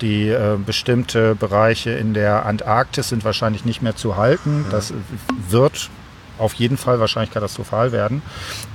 [0.00, 4.64] die äh, bestimmte Bereiche in der Antarktis sind wahrscheinlich nicht mehr zu halten.
[4.70, 4.92] Das
[5.48, 5.90] wird
[6.40, 8.22] auf jeden Fall wahrscheinlich katastrophal werden.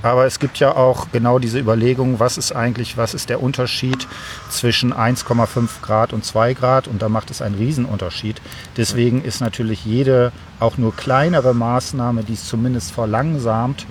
[0.02, 4.06] Aber es gibt ja auch genau diese Überlegung, was ist eigentlich, was ist der Unterschied
[4.48, 8.40] zwischen 1,5 Grad und 2 Grad und da macht es einen Riesenunterschied.
[8.76, 13.86] Deswegen ist natürlich jede auch nur kleinere Maßnahme, die es zumindest verlangsamt,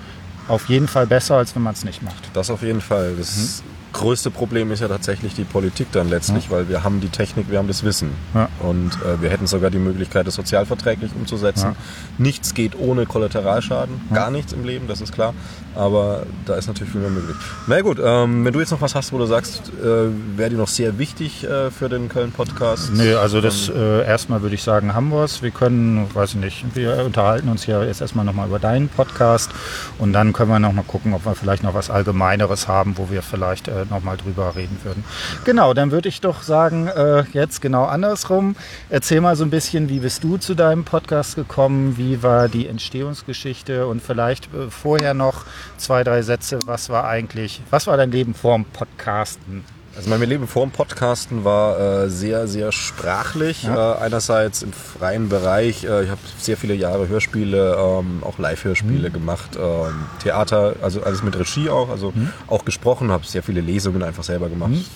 [0.48, 2.30] auf jeden Fall besser, als wenn man es nicht macht.
[2.32, 3.14] Das auf jeden Fall.
[3.18, 7.50] Das größte Problem ist ja tatsächlich die Politik dann letztlich, weil wir haben die Technik,
[7.50, 8.10] wir haben das Wissen.
[8.34, 8.48] Ja.
[8.60, 11.70] Und äh, wir hätten sogar die Möglichkeit, das sozialverträglich umzusetzen.
[11.70, 11.76] Ja.
[12.18, 14.00] Nichts geht ohne Kollateralschaden.
[14.12, 15.34] Gar nichts im Leben, das ist klar.
[15.76, 17.36] Aber da ist natürlich viel mehr möglich.
[17.66, 20.56] Na gut, ähm, wenn du jetzt noch was hast, wo du sagst, äh, wäre dir
[20.56, 22.92] noch sehr wichtig äh, für den Köln-Podcast.
[22.94, 25.42] Nee, also das äh, erstmal würde ich sagen, haben wir es.
[25.42, 29.50] Wir können, weiß ich nicht, wir unterhalten uns hier jetzt erstmal nochmal über deinen Podcast
[29.98, 33.22] und dann können wir nochmal gucken, ob wir vielleicht noch was Allgemeineres haben, wo wir
[33.22, 35.04] vielleicht äh, nochmal drüber reden würden.
[35.44, 38.56] Genau, dann würde ich doch sagen, äh, jetzt genau andersrum.
[38.88, 41.96] Erzähl mal so ein bisschen, wie bist du zu deinem Podcast gekommen?
[41.96, 43.86] Wie war die Entstehungsgeschichte?
[43.86, 45.44] Und vielleicht äh, vorher noch
[45.76, 46.58] zwei, drei Sätze.
[46.66, 49.64] Was war eigentlich, was war dein Leben vorm Podcasten?
[49.96, 53.62] Also mein Leben vor dem Podcasten war äh, sehr, sehr sprachlich.
[53.62, 53.94] Ja.
[53.94, 55.84] Äh, einerseits im freien Bereich.
[55.84, 59.56] Äh, ich habe sehr viele Jahre Hörspiele, ähm, auch Live-Hörspiele gemacht.
[59.56, 61.88] Ähm, Theater, also alles mit Regie auch.
[61.88, 62.12] Also
[62.46, 64.72] auch gesprochen, habe sehr viele Lesungen einfach selber gemacht.
[64.74, 64.90] Ich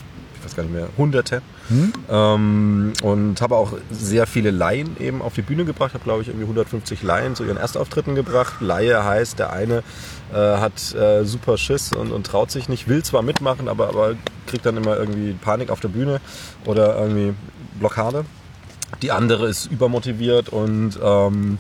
[0.50, 1.42] weiß gar nicht mehr, hunderte.
[2.10, 5.94] Ähm, und habe auch sehr viele Laien eben auf die Bühne gebracht.
[5.94, 8.54] habe, glaube ich, irgendwie 150 Laien zu ihren Erstauftritten gebracht.
[8.60, 9.82] Laie heißt, der eine
[10.32, 14.14] äh, hat äh, super Schiss und, und traut sich nicht, will zwar mitmachen, aber, aber
[14.46, 16.20] kriegt dann immer irgendwie Panik auf der Bühne
[16.64, 17.34] oder irgendwie
[17.78, 18.24] Blockade.
[19.02, 21.58] Die andere ist übermotiviert und ähm,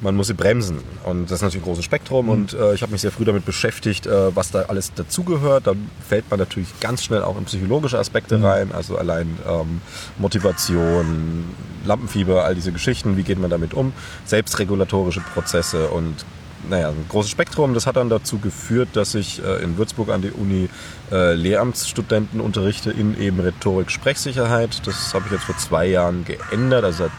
[0.00, 0.78] man muss sie bremsen.
[1.04, 2.28] Und das ist natürlich ein großes Spektrum.
[2.28, 5.66] Und äh, ich habe mich sehr früh damit beschäftigt, äh, was da alles dazugehört.
[5.66, 5.74] Da
[6.06, 9.80] fällt man natürlich ganz schnell auch in psychologische Aspekte rein, also allein ähm,
[10.18, 11.44] Motivation,
[11.84, 13.92] Lampenfieber, all diese Geschichten, wie geht man damit um,
[14.24, 15.88] selbstregulatorische Prozesse.
[15.88, 16.24] Und
[16.68, 17.74] naja, ein großes Spektrum.
[17.74, 20.68] Das hat dann dazu geführt, dass ich äh, in Würzburg an die Uni
[21.10, 24.86] äh, Lehramtsstudenten unterrichte in eben Rhetorik, Sprechsicherheit.
[24.86, 27.12] Das habe ich jetzt vor zwei Jahren geändert, also seit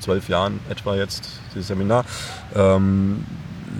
[0.00, 2.04] zwölf Jahren etwa jetzt, dieses Seminar.
[2.54, 3.24] Ähm,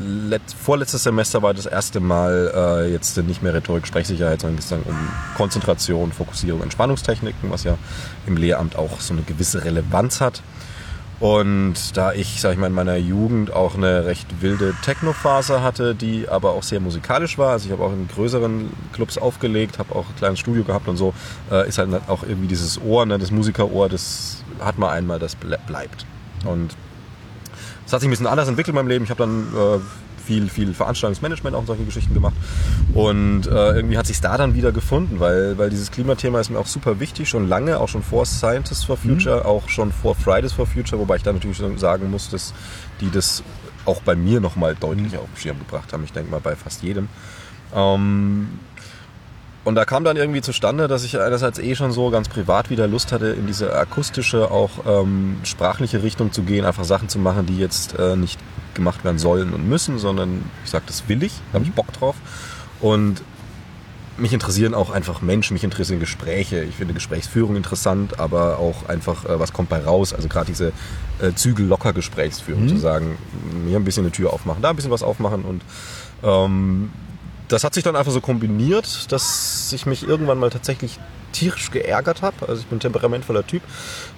[0.00, 4.68] let, vorletztes Semester war das erste Mal äh, jetzt nicht mehr Rhetorik, Sprechsicherheit, sondern es
[4.68, 4.96] ging um
[5.36, 7.76] Konzentration, Fokussierung, Entspannungstechniken, was ja
[8.26, 10.42] im Lehramt auch so eine gewisse Relevanz hat.
[11.20, 15.94] Und da ich, sag ich mal, in meiner Jugend auch eine recht wilde Techno-Phase hatte,
[15.94, 19.94] die aber auch sehr musikalisch war, also ich habe auch in größeren Clubs aufgelegt, habe
[19.94, 21.14] auch ein kleines Studio gehabt und so,
[21.52, 25.36] äh, ist halt auch irgendwie dieses Ohr, ne, das Musikerohr, das hat man einmal, das
[25.36, 26.04] ble bleibt.
[26.44, 26.76] Und
[27.86, 29.04] es hat sich ein bisschen anders entwickelt in meinem Leben.
[29.04, 29.80] Ich habe dann äh,
[30.24, 32.34] viel, viel Veranstaltungsmanagement auch in solchen Geschichten gemacht.
[32.94, 36.58] Und äh, irgendwie hat sich da dann wieder gefunden, weil, weil dieses Klimathema ist mir
[36.58, 40.52] auch super wichtig, schon lange, auch schon vor Scientists for Future, auch schon vor Fridays
[40.52, 42.54] for Future, wobei ich da natürlich sagen muss, dass
[43.00, 43.42] die das
[43.84, 46.04] auch bei mir nochmal deutlich auf den Schirm gebracht haben.
[46.04, 47.08] Ich denke mal bei fast jedem.
[47.74, 48.48] Ähm,
[49.64, 52.86] und da kam dann irgendwie zustande, dass ich einerseits eh schon so ganz privat wieder
[52.86, 57.46] Lust hatte, in diese akustische, auch ähm, sprachliche Richtung zu gehen, einfach Sachen zu machen,
[57.46, 58.38] die jetzt äh, nicht
[58.74, 61.92] gemacht werden sollen und müssen, sondern ich sage, das will ich, da habe ich Bock
[61.92, 62.16] drauf.
[62.80, 63.22] Und
[64.16, 66.62] mich interessieren auch einfach Menschen, mich interessieren Gespräche.
[66.62, 70.12] Ich finde Gesprächsführung interessant, aber auch einfach, äh, was kommt bei raus.
[70.12, 70.72] Also gerade diese
[71.20, 73.16] äh, Zügel locker Gesprächsführung, zu sagen,
[73.66, 75.62] hier ein bisschen eine Tür aufmachen, da ein bisschen was aufmachen und
[76.22, 76.90] ähm,
[77.54, 80.98] das hat sich dann einfach so kombiniert, dass ich mich irgendwann mal tatsächlich
[81.30, 82.48] tierisch geärgert habe.
[82.48, 83.62] Also ich bin ein temperamentvoller Typ.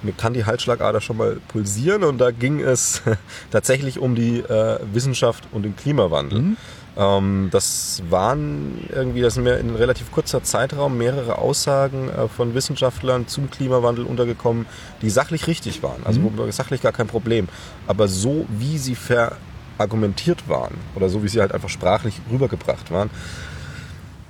[0.03, 3.03] Mir kann die Halsschlagader schon mal pulsieren und da ging es
[3.51, 6.57] tatsächlich um die äh, Wissenschaft und den Klimawandel.
[6.97, 12.55] Ähm, das waren irgendwie, das sind mir in relativ kurzer Zeitraum mehrere Aussagen äh, von
[12.55, 14.65] Wissenschaftlern zum Klimawandel untergekommen,
[15.03, 16.03] die sachlich richtig waren.
[16.05, 17.49] Also wo, sachlich gar kein Problem.
[17.87, 19.37] Aber so wie sie ver
[19.79, 23.11] argumentiert waren oder so wie sie halt einfach sprachlich rübergebracht waren,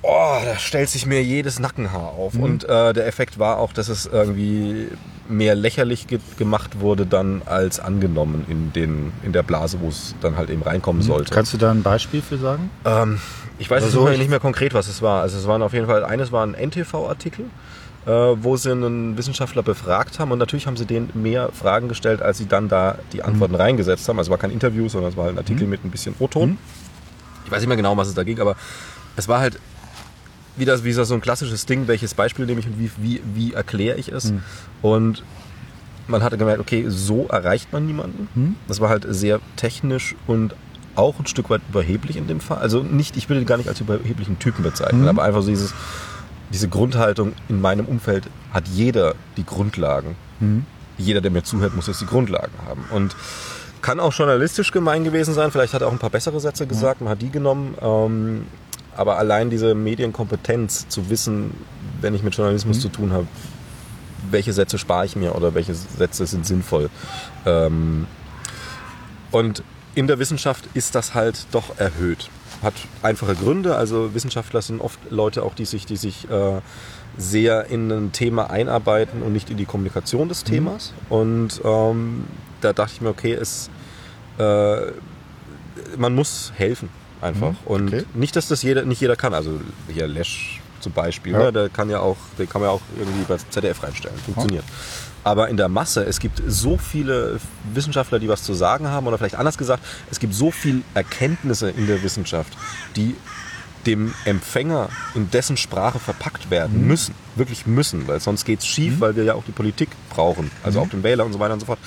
[0.02, 2.34] oh, da stellt sich mir jedes Nackenhaar auf.
[2.34, 2.42] Mhm.
[2.42, 4.88] Und äh, der Effekt war auch, dass es irgendwie
[5.28, 10.14] mehr lächerlich ge gemacht wurde dann als angenommen in, den, in der Blase, wo es
[10.20, 11.34] dann halt eben reinkommen sollte.
[11.34, 12.70] Kannst du da ein Beispiel für sagen?
[12.84, 13.18] Ähm,
[13.58, 15.22] ich weiß Also jetzt ich- nicht mehr konkret, was es war.
[15.22, 17.46] Also es waren auf jeden Fall, eines war ein NTV-Artikel,
[18.40, 22.38] wo sie einen Wissenschaftler befragt haben und natürlich haben sie denen mehr Fragen gestellt, als
[22.38, 23.60] sie dann da die Antworten Mhm.
[23.60, 24.18] reingesetzt haben.
[24.18, 26.50] Also es war kein Interview, sondern es war halt ein Artikel mit ein bisschen O-Ton.
[26.50, 26.58] Mhm.
[27.44, 28.56] Ich weiß nicht mehr genau, was es da ging, aber
[29.16, 29.58] es war halt
[30.56, 33.98] wieder, wieder so ein klassisches Ding, welches Beispiel nehme ich und wie, wie, wie erkläre
[33.98, 34.32] ich es.
[34.82, 35.22] Und
[36.08, 38.56] man hatte gemerkt, okay, so erreicht man niemanden.
[38.68, 40.54] Das war halt sehr technisch und
[40.94, 42.58] auch ein Stück weit überheblich in dem Fall.
[42.58, 45.74] Also nicht, ich den gar nicht als überheblichen Typen bezeichnen, aber einfach so dieses,
[46.52, 50.16] diese Grundhaltung in meinem Umfeld hat jeder die Grundlagen.
[50.98, 52.84] Jeder, der mir zuhört, muss jetzt die Grundlagen haben.
[52.90, 53.16] Und
[53.82, 55.50] kann auch journalistisch gemein gewesen sein.
[55.50, 57.74] Vielleicht hat er auch ein paar bessere Sätze gesagt, man hat die genommen.
[57.80, 58.46] Ähm,
[58.96, 61.52] aber allein diese Medienkompetenz zu wissen,
[62.00, 63.26] wenn ich mit Journalismus zu tun habe,
[64.30, 66.88] welche Sätze spare ich mir oder welche Sätze sind sinnvoll.
[67.44, 68.06] Ähm,
[69.30, 69.62] und
[69.94, 72.30] in der Wissenschaft ist das halt doch erhöht.
[72.62, 73.76] Hat einfache Gründe.
[73.76, 76.60] Also Wissenschaftler sind oft Leute auch, die sich, die sich äh,
[77.18, 80.92] sehr in ein Thema einarbeiten und nicht in die Kommunikation des Themas.
[81.08, 82.24] Und ähm,
[82.60, 83.70] da dachte ich mir, okay, es,
[84.38, 84.76] äh,
[85.96, 86.88] man muss helfen
[87.20, 87.54] einfach.
[87.64, 88.04] Und okay.
[88.14, 89.34] nicht, dass das jeder, nicht jeder kann.
[89.34, 89.60] Also
[89.92, 91.38] hier Lesch zum Beispiel, Ja.
[91.44, 94.16] ne, der kann ja auch, den kann man ja auch irgendwie bei ZDF reinstellen.
[94.18, 94.64] Funktioniert.
[95.26, 97.40] Aber in der Masse, es gibt so viele
[97.74, 101.68] Wissenschaftler, die was zu sagen haben, oder vielleicht anders gesagt, es gibt so viele Erkenntnisse
[101.68, 102.56] in der Wissenschaft,
[102.94, 103.16] die
[103.86, 107.12] dem Empfänger in dessen Sprache verpackt werden müssen.
[107.34, 110.78] Wirklich müssen, weil sonst geht es schief, weil wir ja auch die Politik brauchen, also
[110.78, 111.80] auch den Wähler und so weiter und so fort.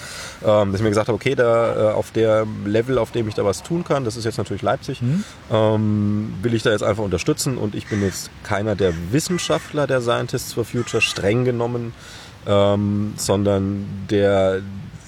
[0.46, 3.36] Ähm, dass ich mir gesagt habe, okay, da äh, auf der Level, auf dem ich
[3.36, 5.02] da was tun kann, das ist jetzt natürlich Leipzig,
[5.50, 10.02] ähm, will ich da jetzt einfach unterstützen und ich bin jetzt keiner der Wissenschaftler der
[10.02, 11.94] Scientists for Future, streng genommen,
[12.50, 14.62] ähm, sondern der,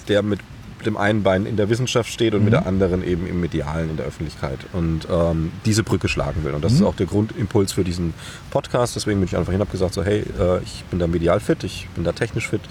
[0.08, 0.40] der mit
[0.86, 3.98] dem einen Bein in der Wissenschaft steht und mit der anderen eben im Medialen, in
[3.98, 6.54] der Öffentlichkeit und ähm, diese Brücke schlagen will.
[6.54, 8.14] Und das ist auch der Grundimpuls für diesen
[8.50, 8.96] Podcast.
[8.96, 11.40] Deswegen bin ich einfach hin und habe gesagt, so hey, äh, ich bin da medial
[11.40, 12.62] fit, ich bin da technisch fit.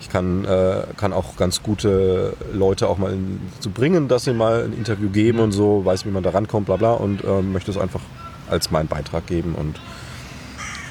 [0.00, 3.16] Ich kann, äh, kann auch ganz gute Leute auch mal
[3.60, 6.66] zu bringen, dass sie mal ein Interview geben und so, weiß, wie man da rankommt,
[6.66, 8.00] bla bla und ähm, möchte es einfach
[8.48, 9.78] als meinen Beitrag geben und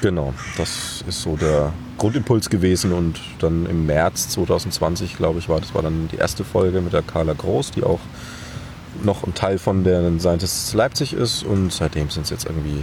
[0.00, 5.60] Genau, das ist so der Grundimpuls gewesen und dann im März 2020, glaube ich, war
[5.60, 8.00] das war dann die erste Folge mit der Carla Groß, die auch
[9.02, 12.82] noch ein Teil von der Scientists Leipzig ist und seitdem sind es jetzt irgendwie,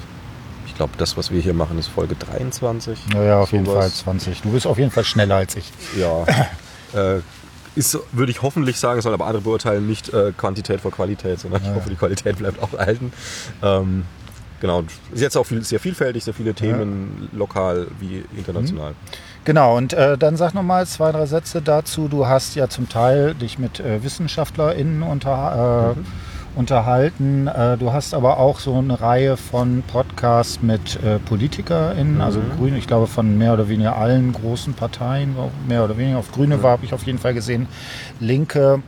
[0.68, 3.00] ich glaube, das, was wir hier machen, ist Folge 23.
[3.14, 3.80] Naja, auf jeden Sowas.
[3.80, 4.42] Fall 20.
[4.42, 5.72] Du bist auf jeden Fall schneller als ich.
[5.98, 6.26] Ja.
[6.94, 7.22] äh,
[7.76, 11.62] ist, würde ich hoffentlich sagen, soll aber andere beurteilen, nicht äh, Quantität vor Qualität, sondern
[11.64, 13.14] ich hoffe, die Qualität bleibt auch erhalten.
[13.62, 14.04] Ähm,
[14.60, 18.94] genau, und ist jetzt auch viel, sehr vielfältig, sehr viele Themen, lokal wie international.
[19.44, 22.10] Genau, und äh, dann sag nochmal zwei, drei Sätze dazu.
[22.10, 27.48] Du hast ja zum Teil dich mit äh, WissenschaftlerInnen unter, äh, unterhalten.
[27.48, 32.78] Äh, du hast aber auch so eine Reihe von Podcasts mit äh, PolitikerInnen, also Grüne,
[32.78, 35.36] ich glaube von mehr oder weniger allen großen Parteien,
[35.68, 37.68] mehr oder weniger auf Grüne war, habe ich auf jeden Fall gesehen.
[38.20, 38.82] Linke.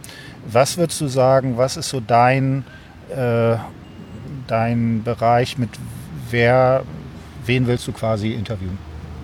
[0.52, 2.64] Was würdest du sagen, was ist so dein,
[3.10, 3.56] äh,
[4.52, 5.70] dein Bereich mit
[6.30, 6.84] wer,
[7.46, 8.78] wen willst du quasi interviewen?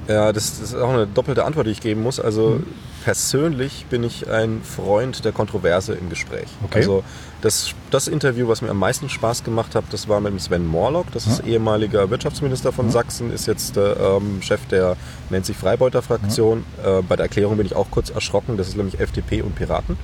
[0.07, 2.19] Ja, das, das ist auch eine doppelte Antwort, die ich geben muss.
[2.19, 2.67] Also Mhm.
[3.03, 6.47] persönlich bin ich ein Freund der Kontroverse im Gespräch.
[6.63, 6.79] Okay.
[6.79, 7.03] Also
[7.41, 10.65] das, das Interview, was mir am meisten Spaß gemacht hat, das war mit dem Sven
[10.65, 11.11] Morlock.
[11.11, 14.95] Das ist ehemaliger Wirtschaftsminister von Sachsen, ist jetzt der ähm, Chef der
[15.31, 16.63] nennt sich Freibeuter-Fraktion.
[16.83, 18.57] Äh, bei der Erklärung bin ich auch kurz erschrocken.
[18.57, 19.97] Das ist nämlich FDP und Piraten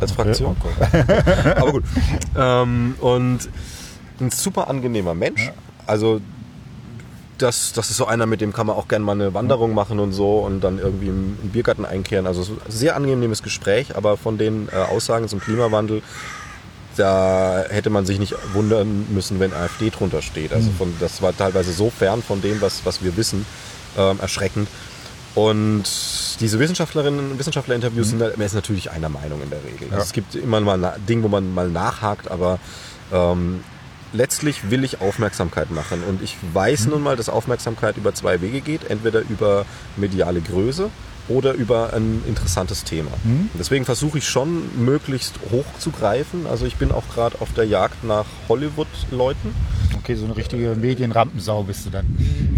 [0.00, 0.56] als Fraktion.
[1.56, 1.84] Aber gut.
[2.36, 3.40] Ähm, und
[4.20, 5.50] ein super angenehmer Mensch.
[5.86, 6.20] Also
[7.38, 9.98] das, das ist so einer, mit dem kann man auch gerne mal eine Wanderung machen
[9.98, 12.26] und so und dann irgendwie im, im Biergarten einkehren.
[12.26, 16.00] Also so ein sehr angenehmes Gespräch, aber von den äh, Aussagen zum Klimawandel,
[16.96, 20.52] da hätte man sich nicht wundern müssen, wenn AfD drunter steht.
[20.52, 23.44] Also von, das war teilweise so fern von dem, was, was wir wissen,
[23.98, 24.68] ähm, erschreckend.
[25.34, 25.82] Und
[26.38, 29.88] diese Wissenschaftlerinnen und Wissenschaftler-Interviews sind, da- man ist natürlich einer Meinung in der Regel.
[29.90, 32.60] Also es gibt immer mal ein Ding, wo man mal nachhakt, aber
[33.12, 33.64] ähm,
[34.14, 36.02] letztlich will ich Aufmerksamkeit machen.
[36.08, 38.84] Und ich weiß nun mal, dass Aufmerksamkeit über zwei Wege geht.
[38.88, 40.88] Entweder über mediale Größe
[41.26, 43.10] oder über ein interessantes Thema.
[43.58, 46.46] Deswegen versuche ich schon, möglichst hoch zu greifen.
[46.46, 49.54] Also ich bin auch gerade auf der Jagd nach Hollywood-Leuten.
[49.98, 52.04] Okay, so eine richtige Medienrampensau bist du dann.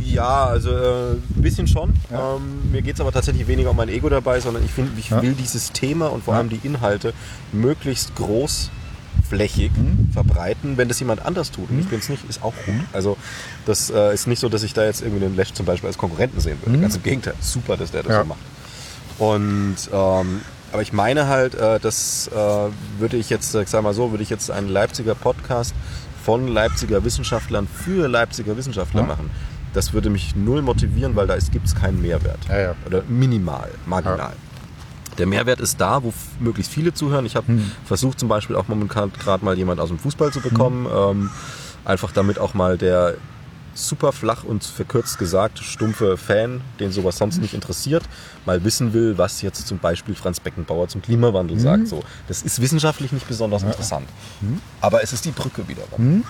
[0.05, 1.91] Ja, also äh, ein bisschen schon.
[2.13, 5.11] Ähm, mir geht es aber tatsächlich weniger um mein Ego dabei, sondern ich finde, ich
[5.11, 5.23] Ja.
[5.23, 6.41] will dieses Thema und vor Ja.
[6.41, 7.13] allem die Inhalte
[7.53, 8.71] möglichst groß
[9.29, 10.11] flächig Mhm.
[10.13, 11.71] verbreiten, wenn das jemand anders tut.
[11.71, 12.75] Und ich bin es nicht, ist auch gut.
[12.75, 12.85] Mhm.
[12.93, 13.17] Also
[13.65, 15.99] das äh, ist nicht so, dass ich da jetzt irgendwie den Lesch zum Beispiel als
[15.99, 16.79] Konkurrenten sehen würde.
[16.79, 18.15] Ganz im Gegenteil, super, dass der das Mhm.
[18.15, 18.23] Ja.
[18.23, 18.39] so macht.
[19.19, 20.41] Und ähm,
[20.73, 22.35] aber ich meine halt, äh, das äh,
[23.01, 25.75] würde ich jetzt, ich sag mal so, würde ich jetzt einen Leipziger Podcast
[26.25, 29.07] von Leipziger Wissenschaftlern für Leipziger Wissenschaftler Ja.
[29.07, 29.31] machen.
[29.73, 32.39] Das würde mich null motivieren, weil da gibt es keinen Mehrwert.
[32.49, 32.75] Ja, ja.
[32.87, 34.33] Oder minimal, marginal.
[35.17, 35.19] Ja.
[35.19, 37.27] Der Mehrwert ist da, wo möglichst viele zuhören.
[37.27, 37.71] Ich habe Hm.
[37.85, 40.87] versucht zum Beispiel auch momentan gerade mal jemand aus dem Fußball zu bekommen.
[40.95, 41.31] Ähm,
[41.85, 43.15] einfach damit auch mal der
[43.75, 48.03] super flach und verkürzt gesagt stumpfe Fan, den sowas sonst nicht interessiert,
[48.47, 51.87] mal wissen will, was jetzt zum Beispiel Franz Beckenbauer zum Klimawandel sagt.
[51.89, 54.09] So, das ist wissenschaftlich nicht besonders interessant.
[54.81, 56.25] Aber es ist die Brücke wiederum.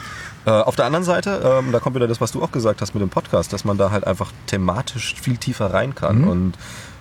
[0.45, 2.95] Äh, auf der anderen Seite, ähm, da kommt wieder das, was du auch gesagt hast
[2.95, 6.55] mit dem Podcast, dass man da halt einfach thematisch viel tiefer rein kann und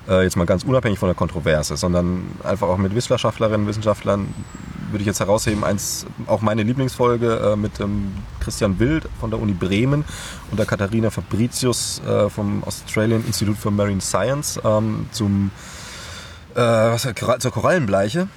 [0.07, 4.27] äh, jetzt mal ganz unabhängig von der Kontroverse, sondern einfach auch mit Wissenschaftlerinnen, Wissenschaftlern
[4.91, 9.41] würde ich jetzt herausheben, eins, auch meine Lieblingsfolge äh, mit ähm, Christian Wild von der
[9.41, 10.05] Uni Bremen
[10.51, 15.51] und der Katharina Fabricius äh, vom Australian Institute for Marine Science ähm, zum
[16.55, 18.27] äh, zur Korallenbleiche.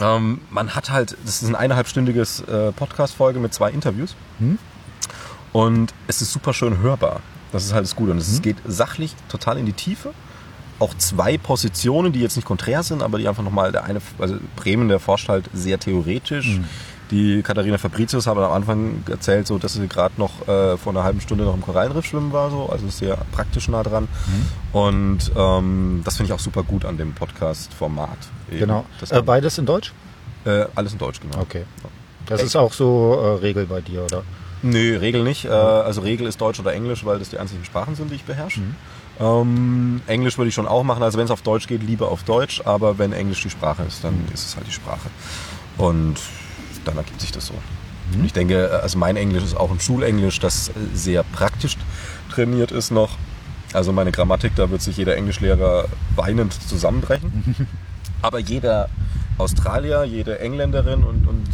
[0.00, 4.16] Ähm, man hat halt, das ist ein eineinhalbstündiges äh, Podcast-Folge mit zwei Interviews.
[5.52, 7.20] Und es ist super schön hörbar.
[7.52, 8.12] Das ist halt das Gute.
[8.12, 10.12] Und es geht sachlich total in die Tiefe.
[10.78, 14.36] Auch zwei Positionen, die jetzt nicht konträr sind, aber die einfach nochmal, der eine, also
[14.56, 16.60] Bremen, der forscht halt sehr theoretisch.
[17.10, 21.04] Die Katharina Fabricius hat am Anfang erzählt, so, dass sie gerade noch äh, vor einer
[21.04, 24.08] halben Stunde noch im Korallenriff schwimmen war, so, also sehr praktisch nah dran.
[24.72, 28.18] Und ähm, das finde ich auch super gut an dem Podcast-Format.
[28.50, 28.84] Genau.
[29.10, 29.92] Äh, beides in Deutsch?
[30.44, 31.38] äh, alles in Deutsch, genau.
[31.40, 31.64] Okay.
[32.26, 34.22] Das ist auch so äh, Regel bei dir, oder?
[34.62, 35.44] Nö, Regel nicht.
[35.44, 38.24] Äh, also Regel ist Deutsch oder Englisch, weil das die einzigen Sprachen sind, die ich
[38.24, 38.60] beherrsche.
[39.20, 41.02] Ähm, Englisch würde ich schon auch machen.
[41.02, 42.62] Also wenn es auf Deutsch geht, lieber auf Deutsch.
[42.64, 45.08] Aber wenn Englisch die Sprache ist, dann ist es halt die Sprache.
[45.76, 46.16] Und
[46.84, 47.54] dann ergibt sich das so.
[48.14, 51.76] Und ich denke, also mein Englisch ist auch ein Schulenglisch, das sehr praktisch
[52.30, 53.10] trainiert ist noch.
[53.74, 57.66] Also meine Grammatik, da wird sich jeder Englischlehrer weinend zusammenbrechen.
[58.22, 58.88] Aber jeder
[59.36, 61.46] Australier, jede Engländerin und, und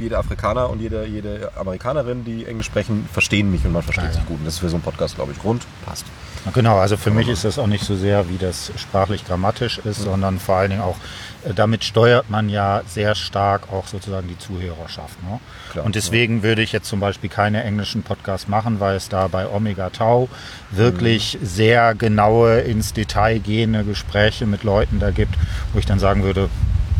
[0.00, 4.08] jeder Afrikaner und jede, jede Amerikanerin, die Englisch sprechen, verstehen mich und man versteht Ah,
[4.08, 4.14] ja.
[4.14, 4.38] sich gut.
[4.38, 5.66] Und das ist für so einen Podcast, glaube ich, rund.
[5.84, 6.06] Passt.
[6.54, 10.00] Genau, also für mich ist das auch nicht so sehr, wie das sprachlich grammatisch ist,
[10.02, 10.96] sondern vor allen Dingen auch,
[11.44, 15.22] äh, damit steuert man ja sehr stark auch sozusagen die Zuhörerschaft.
[15.22, 15.40] Ne?
[15.72, 19.28] Klar, Und deswegen würde ich jetzt zum Beispiel keine englischen Podcasts machen, weil es da
[19.28, 20.28] bei Omega Tau
[20.70, 25.34] wirklich sehr genaue, ins Detail gehende Gespräche mit Leuten da gibt,
[25.72, 26.48] wo ich dann sagen würde,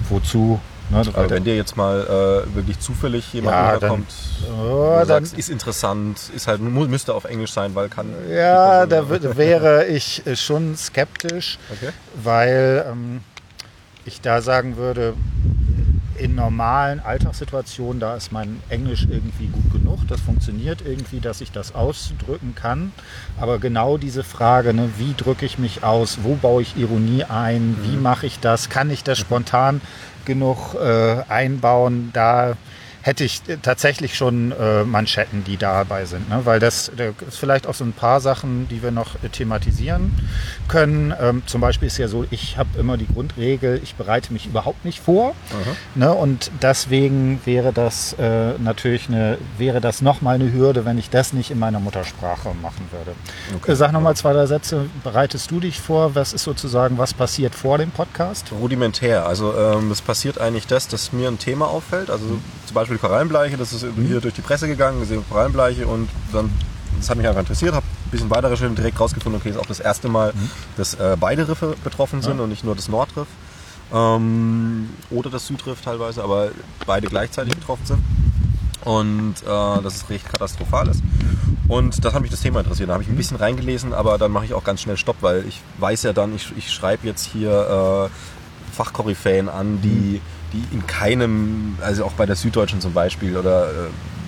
[0.09, 0.61] wozu?
[0.91, 1.07] Ne?
[1.07, 4.07] Weil Aber wenn dir jetzt mal äh, wirklich zufällig jemand Ja, herkommt,
[4.59, 8.07] Oh, sagst, ist interessant, ist halt, müsste auf Englisch sein, weil kann.
[8.31, 11.91] Ja, da wäre ich äh, schon skeptisch, Okay.
[12.23, 13.21] weil ähm,
[14.05, 15.15] ich da sagen würde,
[16.17, 21.53] in normalen Alltagssituationen, da ist mein Englisch irgendwie gut genug, das funktioniert irgendwie, dass ich
[21.53, 22.93] das ausdrücken kann.
[23.39, 27.77] Aber genau diese Frage, ne, wie drücke ich mich aus, wo baue ich Ironie ein,
[27.85, 29.81] wie mache ich das, kann ich das spontan
[30.29, 32.55] genug äh, einbauen, da
[33.09, 36.29] hätte ich äh, tatsächlich schon äh, Manschetten, die dabei sind.
[36.29, 36.43] Ne?
[36.45, 40.13] Weil das da ist vielleicht auch so ein paar Sachen, die wir noch äh, thematisieren
[40.69, 41.15] können.
[41.19, 44.85] Ähm, zum Beispiel ist ja so, ich habe immer die Grundregel, ich bereite mich überhaupt
[44.85, 45.35] nicht vor.
[45.95, 46.13] Ne?
[46.13, 51.33] Und deswegen wäre das äh, natürlich eine, wäre das nochmal eine Hürde, wenn ich das
[51.33, 53.13] nicht in meiner Muttersprache machen würde.
[53.57, 53.73] Okay.
[53.73, 54.85] Äh, Sag nochmal zwei, drei Sätze.
[55.03, 56.15] Bereitest du dich vor?
[56.15, 58.53] Was ist sozusagen, was passiert vor dem Podcast?
[58.53, 59.27] Rudimentär.
[59.27, 62.11] Also ähm, es passiert eigentlich das, dass mir ein Thema auffällt.
[62.11, 62.27] Also
[62.67, 66.51] zum Beispiel die Korallenbleiche, das ist hier durch die Presse gegangen, gesehen Korallenbleiche und dann,
[66.99, 69.59] das hat mich einfach interessiert, habe ein bisschen weiter recherchiert und direkt rausgefunden, okay, ist
[69.59, 70.33] auch das erste Mal,
[70.77, 73.29] dass äh, beide Riffe betroffen sind und nicht nur das Nordriff
[73.93, 76.51] ähm, oder das Südriff teilweise, aber
[76.87, 78.03] beide gleichzeitig betroffen sind.
[78.85, 81.03] Und äh, dass es recht katastrophal ist.
[81.67, 82.89] Und das hat mich das Thema interessiert.
[82.89, 85.45] Da habe ich ein bisschen reingelesen, aber dann mache ich auch ganz schnell Stopp, weil
[85.47, 90.23] ich weiß ja dann, ich, ich schreibe jetzt hier äh, Fachkoryphäen an, die,
[90.53, 93.75] die in keinem, also auch bei der Süddeutschen zum Beispiel oder äh,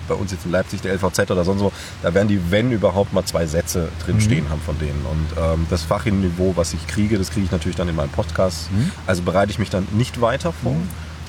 [0.07, 1.71] bei uns jetzt in Leipzig der LVZ oder sonst wo,
[2.03, 5.05] da werden die, wenn überhaupt mal zwei Sätze drinstehen haben von denen.
[5.05, 8.69] Und ähm, das Fachniveau, was ich kriege, das kriege ich natürlich dann in meinem Podcast.
[9.07, 10.75] Also bereite ich mich dann nicht weiter vor,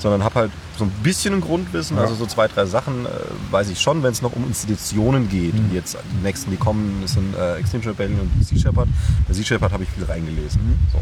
[0.00, 3.08] sondern habe halt so ein bisschen ein Grundwissen, also so zwei, drei Sachen äh,
[3.52, 5.54] weiß ich schon, wenn es noch um Institutionen geht.
[5.70, 8.88] Wie jetzt die nächsten, die kommen, das sind äh, Extinction Rebellion und Sea Shepherd.
[9.28, 10.78] Bei Sea Shepherd habe ich viel reingelesen.
[10.92, 10.98] So.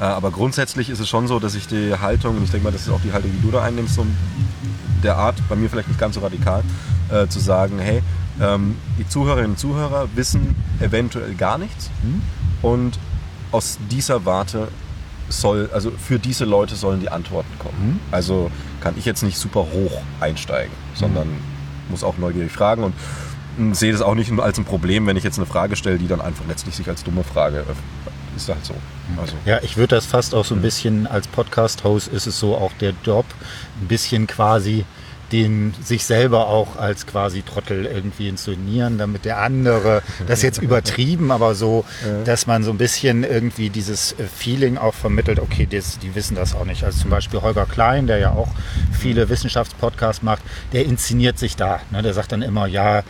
[0.00, 2.72] Äh, aber grundsätzlich ist es schon so, dass ich die Haltung, und ich denke mal,
[2.72, 4.06] das ist auch die Haltung, die du da einnimmst, so
[5.02, 6.62] der Art, bei mir vielleicht nicht ganz so radikal,
[7.10, 8.02] äh, zu sagen, hey,
[8.40, 11.90] ähm, die Zuhörerinnen und Zuhörer wissen eventuell gar nichts
[12.62, 12.98] und
[13.52, 14.68] aus dieser Warte
[15.28, 17.92] soll, also für diese Leute sollen die Antworten kommen.
[17.94, 18.00] Mhm.
[18.10, 21.28] Also kann ich jetzt nicht super hoch einsteigen, sondern
[21.88, 22.94] muss auch neugierig fragen und
[23.58, 26.08] mh, sehe das auch nicht als ein Problem, wenn ich jetzt eine Frage stelle, die
[26.08, 28.10] dann einfach letztlich sich als dumme Frage äh,
[28.42, 28.74] ist halt so.
[29.20, 32.56] Also, Ja, ich würde das fast auch so ein bisschen als Podcast-Host ist es so
[32.56, 33.26] auch der Job,
[33.80, 34.84] ein bisschen quasi
[35.32, 41.30] den sich selber auch als quasi Trottel irgendwie inszenieren, damit der andere, das jetzt übertrieben,
[41.30, 41.84] aber so,
[42.24, 46.34] dass man so ein bisschen irgendwie dieses äh, Feeling auch vermittelt, okay, das, die wissen
[46.34, 46.84] das auch nicht.
[46.84, 48.48] Also zum Beispiel Holger Klein, der ja auch
[48.92, 51.80] viele Wissenschaftspodcasts macht, der inszeniert sich da.
[51.90, 52.02] Ne?
[52.02, 53.02] Der sagt dann immer, ja,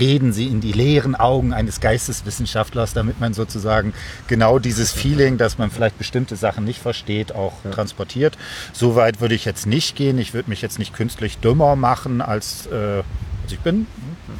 [0.00, 3.92] reden Sie in die leeren Augen eines Geisteswissenschaftlers, damit man sozusagen
[4.26, 8.36] genau dieses Feeling, dass man vielleicht bestimmte Sachen nicht versteht, auch transportiert.
[8.72, 10.18] So weit würde ich jetzt nicht gehen.
[10.18, 13.04] Ich würde mich jetzt nicht künstlich dümmer machen, als, äh, als
[13.54, 13.86] ich bin.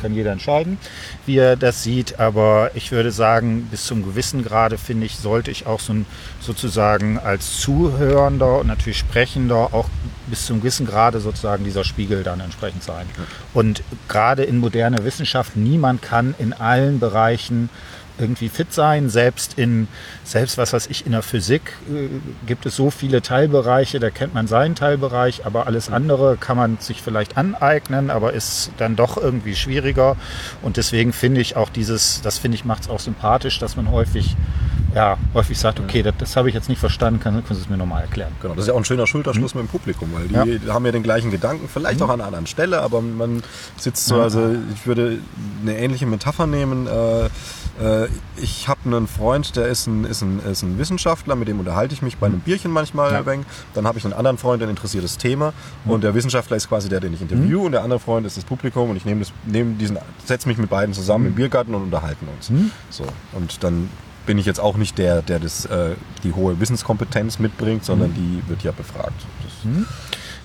[0.01, 0.79] Kann jeder entscheiden,
[1.27, 2.21] wie er das sieht.
[2.21, 6.07] Aber ich würde sagen, bis zum gewissen Grade, finde ich, sollte ich auch so ein,
[6.41, 9.89] sozusagen als Zuhörender und natürlich Sprechender auch
[10.27, 13.07] bis zum gewissen Grade sozusagen dieser Spiegel dann entsprechend sein.
[13.55, 17.71] Und gerade in moderne Wissenschaft, niemand kann in allen Bereichen
[18.19, 19.09] irgendwie fit sein.
[19.09, 19.89] Selbst in,
[20.25, 22.09] selbst was weiß ich, in der Physik äh,
[22.47, 26.79] gibt es so viele Teilbereiche, da kennt man seinen Teilbereich, aber alles andere kann man
[26.79, 30.17] sich vielleicht aneignen, aber ist dann doch irgendwie schwieriger.
[30.63, 33.91] Und deswegen finde ich auch dieses, das finde ich macht es auch sympathisch, dass man
[33.91, 34.37] häufig,
[34.95, 37.69] ja, häufig sagt, okay, das, das habe ich jetzt nicht verstanden, kann, können Sie es
[37.69, 38.33] mir nochmal erklären.
[38.41, 40.93] Genau, das ist ja auch ein schöner Schulterschluss mit dem Publikum, weil die haben ja
[40.93, 43.43] den gleichen Gedanken, vielleicht auch an einer anderen Stelle, aber man
[43.77, 45.19] sitzt so, also ich würde
[45.63, 46.87] eine ähnliche Metapher nehmen.
[46.87, 47.29] Äh,
[48.37, 51.95] ich habe einen Freund, der ist ein, ist, ein, ist ein Wissenschaftler, mit dem unterhalte
[51.95, 53.21] ich mich bei einem Bierchen manchmal Ja.
[53.21, 53.47] ein.
[53.75, 55.53] Dann habe ich einen anderen Freund, der ein interessiertes Thema.
[55.85, 58.45] Und der Wissenschaftler ist quasi der, den ich interviewe und der andere Freund ist das
[58.45, 58.91] Publikum.
[58.91, 62.27] Und ich nehme das, nehme diesen, setze mich mit beiden zusammen im Biergarten und unterhalten
[62.37, 62.51] uns.
[62.91, 63.05] So.
[63.33, 63.89] Und dann
[64.27, 68.43] bin ich jetzt auch nicht der, der das, äh, die hohe Wissenskompetenz mitbringt, sondern die
[68.49, 69.13] wird ja befragt.
[69.45, 69.87] Das,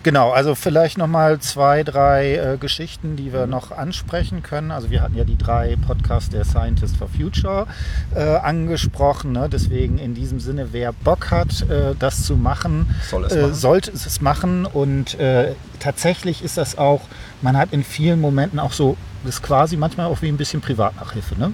[0.04, 4.72] Genau, also vielleicht nochmal zwei, drei äh, Geschichten, die wir noch ansprechen können.
[4.72, 7.68] Also wir hatten ja die drei Podcasts der Scientist for Future
[8.14, 9.32] äh, angesprochen.
[9.32, 9.48] Ne?
[9.50, 13.54] Deswegen in diesem Sinne, wer Bock hat, äh, das zu machen, Soll es äh, machen.
[13.54, 14.66] sollte es machen.
[14.66, 17.02] Und äh, tatsächlich ist das auch,
[17.42, 20.60] man hat in vielen Momenten auch so, das ist quasi manchmal auch wie ein bisschen
[20.60, 21.40] Privatnachhilfe.
[21.40, 21.54] Ne?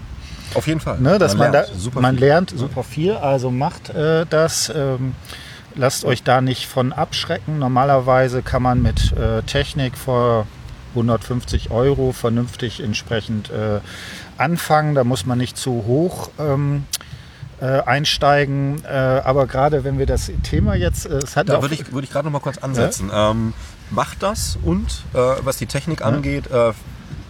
[0.56, 1.00] Auf jeden Fall.
[1.00, 2.26] Ne, dass man, lernt da, super man viel.
[2.26, 4.72] lernt super viel, also macht äh, das.
[4.76, 5.14] Ähm,
[5.76, 7.60] lasst euch da nicht von abschrecken.
[7.60, 10.48] Normalerweise kann man mit äh, Technik vor
[10.92, 13.80] 150 Euro vernünftig entsprechend äh,
[14.38, 14.96] anfangen.
[14.96, 16.86] Da muss man nicht zu hoch ähm,
[17.62, 18.84] äh, einsteigen.
[18.86, 22.06] Äh, aber gerade wenn wir das Thema jetzt, äh, es hat Da würde ich, würde
[22.06, 23.12] ich gerade noch mal kurz ansetzen.
[23.14, 23.54] Ähm,
[23.92, 26.46] macht das und äh, was die Technik angeht,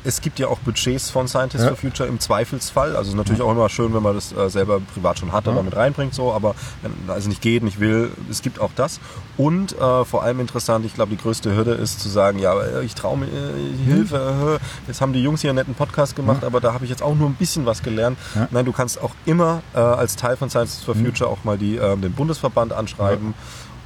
[0.03, 1.69] es gibt ja auch Budgets von Scientists Ja.
[1.69, 2.89] for Future im Zweifelsfall.
[2.95, 5.47] Also es ist natürlich auch immer schön, wenn man das äh, selber privat schon hat
[5.47, 8.99] und damit reinbringt, so, aber wenn also nicht geht, nicht will, es gibt auch das.
[9.37, 12.83] Und äh, vor allem interessant, ich glaube, die größte Hürde ist zu sagen, ja, äh,
[12.83, 16.43] ich traue mir, äh, Hilfe, äh, jetzt haben die Jungs hier einen netten Podcast gemacht,
[16.43, 18.17] aber da habe ich jetzt auch nur ein bisschen was gelernt.
[18.35, 18.47] Ja.
[18.51, 21.77] Nein, du kannst auch immer äh, als Teil von Scientists for Future auch mal die,
[21.77, 23.33] äh, den Bundesverband anschreiben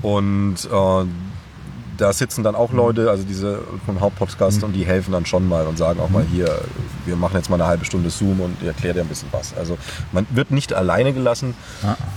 [0.02, 0.58] und
[1.98, 5.68] da sitzen dann auch Leute, also diese vom Hauptpodcast und die helfen dann schon mal
[5.68, 6.60] und sagen auch mal hier,
[7.06, 9.54] wir machen jetzt mal eine halbe Stunde Zoom und ich erkläre dir ein bisschen was.
[9.56, 9.78] Also
[10.12, 11.54] man wird nicht alleine gelassen,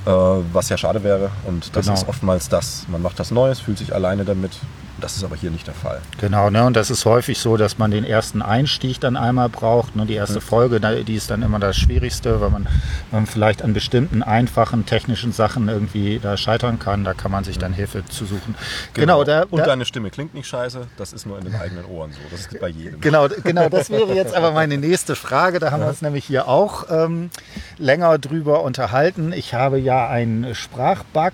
[0.07, 1.99] äh, was ja schade wäre und das Genau.
[1.99, 2.87] ist oftmals das.
[2.89, 4.53] Man macht das Neues, fühlt sich alleine damit.
[5.01, 6.01] Das ist aber hier nicht der Fall.
[6.18, 6.64] Genau, ne?
[6.64, 9.94] und das ist häufig so, dass man den ersten Einstieg dann einmal braucht.
[9.94, 10.07] Ne?
[10.07, 12.66] Die erste Folge, die ist dann immer das Schwierigste, weil man,
[13.11, 17.05] man vielleicht an bestimmten einfachen technischen Sachen irgendwie da scheitern kann.
[17.05, 18.55] Da kann man sich dann Hilfe zu suchen.
[18.94, 21.84] Genau, da, und da, deine Stimme klingt nicht scheiße, das ist nur in den eigenen
[21.84, 22.18] Ohren so.
[22.30, 23.01] Das ist bei jedem.
[23.01, 25.59] Genau, genau, das wäre jetzt aber meine nächste Frage.
[25.59, 27.30] Da haben wir uns nämlich hier auch ähm,
[27.76, 29.32] länger drüber unterhalten.
[29.32, 31.32] Ich habe ja einen Sprachbug,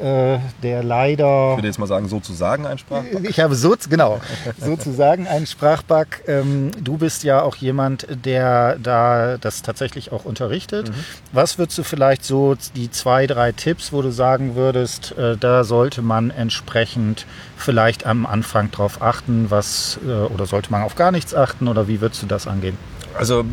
[0.00, 1.50] der leider.
[1.50, 3.04] Ich würde jetzt mal sagen, sozusagen ein Sprach.
[3.22, 4.20] Ich habe so, genau,
[4.58, 6.26] sozusagen einen Sprachbug.
[6.26, 10.88] Ähm, du bist ja auch jemand, der da das tatsächlich auch unterrichtet.
[10.88, 10.94] Mhm.
[11.32, 15.64] Was würdest du vielleicht so die zwei, drei Tipps, wo du sagen würdest, äh, da
[15.64, 17.26] sollte man entsprechend
[17.56, 21.88] vielleicht am Anfang drauf achten, was äh, oder sollte man auf gar nichts achten oder
[21.88, 22.76] wie würdest du das angehen?
[23.18, 23.44] Also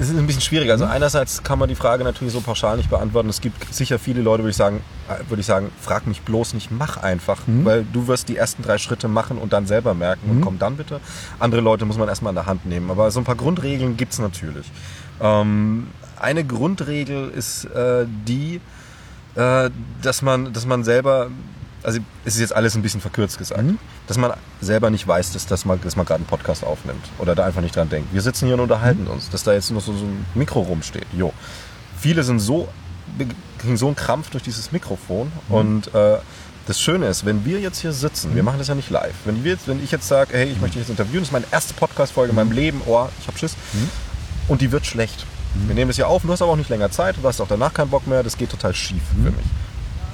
[0.00, 0.70] es ist ein bisschen schwierig.
[0.70, 3.28] Also einerseits kann man die Frage natürlich so pauschal nicht beantworten.
[3.28, 6.54] Es gibt sicher viele Leute, würde ich sagen, äh, würde ich sagen, frag mich bloß
[6.54, 10.30] nicht, mach einfach, weil du wirst die ersten drei Schritte machen und dann selber merken
[10.30, 11.00] und komm dann bitte.
[11.38, 12.90] Andere Leute muss man erstmal an der Hand nehmen.
[12.90, 14.70] Aber so ein paar Grundregeln gibt es natürlich.
[15.20, 15.88] Ähm,
[16.20, 18.60] eine Grundregel ist äh, die,
[19.34, 19.70] äh,
[20.02, 21.30] dass man, dass man selber,
[21.82, 23.62] also es ist jetzt alles ein bisschen verkürzt gesagt,
[24.06, 27.34] dass man selber nicht weiß, dass, dass man, dass man gerade einen Podcast aufnimmt oder
[27.34, 28.12] da einfach nicht dran denkt.
[28.12, 31.06] Wir sitzen hier und unterhalten uns, dass da jetzt noch so, so ein Mikro rumsteht.
[31.16, 31.32] Jo.
[32.00, 32.68] Viele sind so
[33.62, 36.18] ging so ein Krampf durch dieses Mikrofon und äh,
[36.66, 39.14] das Schöne ist, wenn wir jetzt hier sitzen, wir machen das ja nicht live.
[39.24, 41.32] Wenn, wir jetzt, wenn ich jetzt sage, hey, ich möchte dich jetzt interviewen, das ist
[41.32, 43.56] meine erste Podcast-Folge in meinem Leben, oh, ich hab Schiss,
[44.48, 45.24] und die wird schlecht.
[45.66, 47.48] Wir nehmen das ja auf, du hast aber auch nicht länger Zeit, du hast auch
[47.48, 49.46] danach keinen Bock mehr, das geht total schief für mich.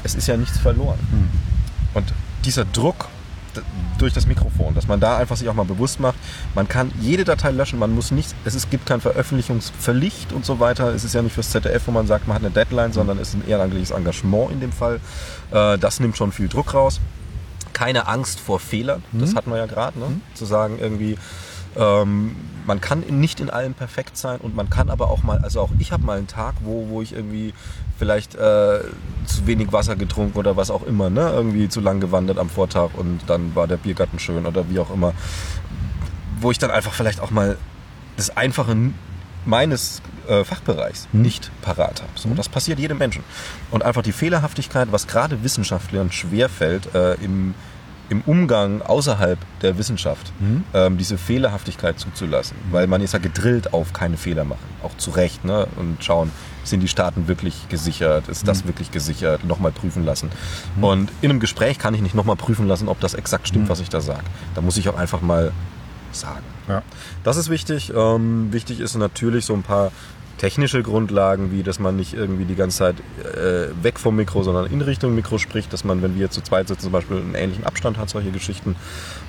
[0.05, 0.99] Es ist ja nichts verloren.
[1.95, 2.13] Und
[2.45, 3.09] dieser Druck
[3.99, 6.17] durch das Mikrofon, dass man da einfach sich auch mal bewusst macht,
[6.55, 10.59] man kann jede Datei löschen, man muss nichts, es ist, gibt kein Veröffentlichungspflicht und so
[10.59, 10.93] weiter.
[10.93, 13.29] Es ist ja nicht fürs ZDF, wo man sagt, man hat eine Deadline, sondern es
[13.29, 15.01] ist ein ehrenamtliches Engagement in dem Fall.
[15.53, 17.01] Äh, Das nimmt schon viel Druck raus.
[17.73, 20.21] Keine Angst vor Fehlern, das hatten wir ja gerade, ne?
[20.35, 21.19] zu sagen irgendwie,
[21.77, 25.61] ähm, man kann nicht in allem perfekt sein und man kann aber auch mal, also
[25.61, 27.53] auch ich habe mal einen Tag, wo, wo ich irgendwie
[27.99, 28.81] vielleicht äh,
[29.27, 31.31] zu wenig Wasser getrunken oder was auch immer, ne?
[31.31, 34.91] irgendwie zu lang gewandert am Vortag und dann war der Biergarten schön oder wie auch
[34.91, 35.12] immer,
[36.41, 37.57] wo ich dann einfach vielleicht auch mal
[38.16, 38.77] das Einfache
[39.45, 42.12] meines äh, Fachbereichs nicht parat habe.
[42.14, 43.22] So, Das passiert jedem Menschen.
[43.70, 47.55] Und einfach die Fehlerhaftigkeit, was gerade Wissenschaftlern schwerfällt, äh, im,
[48.09, 50.33] im Umgang außerhalb der Wissenschaft,
[50.75, 52.57] ähm, diese Fehlerhaftigkeit zuzulassen.
[52.71, 54.65] Weil man ist ja gedrillt auf keine Fehler machen.
[54.83, 55.45] Auch zu Recht.
[55.45, 55.67] Ne?
[55.77, 56.31] Und schauen,
[56.65, 58.29] sind die Staaten wirklich gesichert?
[58.29, 59.45] Ist das wirklich gesichert?
[59.45, 60.31] Nochmal prüfen lassen.
[60.81, 63.81] Und in einem Gespräch kann ich nicht nochmal prüfen lassen, ob das exakt stimmt, was
[63.81, 64.25] ich da sage.
[64.55, 65.53] Da muss ich auch einfach mal
[66.13, 66.45] sagen.
[66.69, 66.83] Ja.
[67.23, 67.93] Das ist wichtig.
[67.95, 69.93] Ähm, wichtig ist natürlich so ein paar
[70.39, 74.66] technische Grundlagen, wie dass man nicht irgendwie die ganze Zeit äh, weg vom Mikro, sondern
[74.66, 77.64] in Richtung Mikro spricht, dass man, wenn wir zu zweit sitzen, zum Beispiel einen ähnlichen
[77.64, 78.76] Abstand hat, solche Geschichten,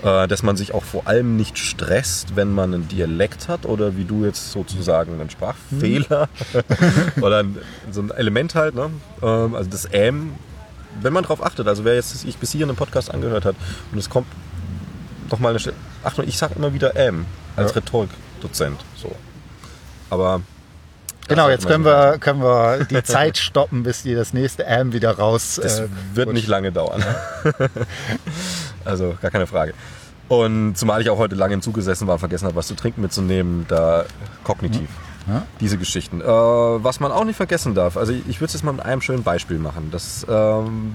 [0.03, 3.97] äh, dass man sich auch vor allem nicht stresst, wenn man einen Dialekt hat oder
[3.97, 6.29] wie du jetzt sozusagen einen Sprachfehler
[7.21, 7.57] oder ein,
[7.91, 8.89] so ein Element halt, ne?
[9.21, 10.31] ähm, also das Ähm,
[11.01, 13.55] wenn man darauf achtet, also wer jetzt sich bis hier einen Podcast angehört hat
[13.91, 14.27] und es kommt
[15.29, 15.75] noch mal eine Stelle.
[16.03, 17.25] Achtung, ich sage immer wieder M
[17.55, 17.75] als Ja.
[17.75, 18.79] Rhetorikdozent.
[18.95, 19.13] So.
[20.09, 20.41] Aber
[21.27, 25.11] Genau, jetzt können wir, können wir die Zeit stoppen, bis die das nächste M wieder
[25.17, 25.59] raus.
[25.61, 27.03] Das äh, wird nicht lange dauern.
[28.85, 29.73] also gar keine Frage.
[30.27, 32.75] Und zumal ich auch heute lange im Zug gesessen war und vergessen habe, was zu
[32.75, 34.05] trinken mitzunehmen, da
[34.43, 34.89] kognitiv.
[35.27, 35.45] Ja.
[35.59, 36.21] Diese Geschichten.
[36.21, 38.85] Äh, was man auch nicht vergessen darf, also ich, ich würde es jetzt mal mit
[38.85, 39.89] einem schönen Beispiel machen.
[39.91, 40.93] Das, ähm,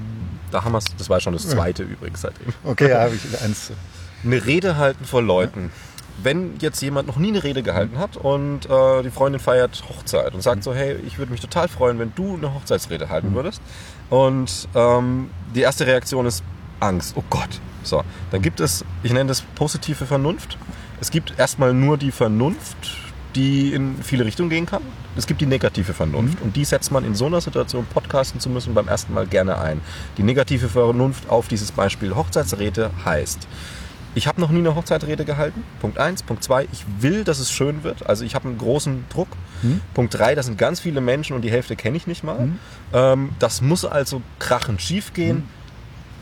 [0.52, 2.52] da haben wir das war schon das zweite übrigens seitdem.
[2.64, 3.72] Okay, ja, habe ich eins.
[4.24, 5.72] eine Rede halten vor Leuten.
[6.22, 10.34] Wenn jetzt jemand noch nie eine Rede gehalten hat und äh, die Freundin feiert Hochzeit
[10.34, 13.62] und sagt so, hey, ich würde mich total freuen, wenn du eine Hochzeitsrede halten würdest.
[14.10, 16.42] Und ähm, die erste Reaktion ist
[16.80, 17.14] Angst.
[17.16, 17.60] Oh Gott.
[17.82, 20.58] So, dann gibt es, ich nenne das positive Vernunft.
[21.00, 22.76] Es gibt erstmal nur die Vernunft,
[23.34, 24.82] die in viele Richtungen gehen kann.
[25.16, 28.50] Es gibt die negative Vernunft und die setzt man in so einer Situation, podcasten zu
[28.50, 29.80] müssen, beim ersten Mal gerne ein.
[30.18, 33.46] Die negative Vernunft auf dieses Beispiel Hochzeitsrede heißt,
[34.14, 35.62] ich habe noch nie eine Hochzeitsrede gehalten.
[35.80, 36.22] Punkt eins.
[36.22, 38.06] Punkt zwei, ich will, dass es schön wird.
[38.06, 39.28] Also ich habe einen großen Druck.
[39.94, 42.48] Punkt drei, das sind ganz viele Menschen und die Hälfte kenne ich nicht mal.
[42.92, 45.48] Ähm, das muss also krachend schief gehen.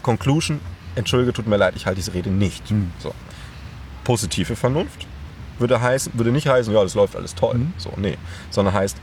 [0.03, 0.61] Conclusion,
[0.97, 2.65] entschuldige, tut mir leid, ich halte diese Rede nicht.
[2.99, 3.15] So.
[4.05, 5.07] Positive Vernunft
[5.59, 7.61] würde, heißen, würde nicht heißen, ja, das läuft alles toll.
[7.77, 8.17] So, nee.
[8.51, 8.97] Sondern heißt,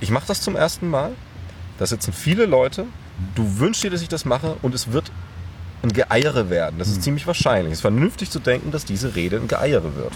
[0.00, 1.12] ich mache das zum ersten Mal,
[1.78, 2.86] da sitzen viele Leute,
[3.34, 5.10] du wünschst dir, dass ich das mache und es wird
[5.82, 6.78] ein Geeiere werden.
[6.78, 7.72] Das ist ziemlich wahrscheinlich.
[7.72, 10.12] Es ist vernünftig zu denken, dass diese Rede ein Geeiere wird.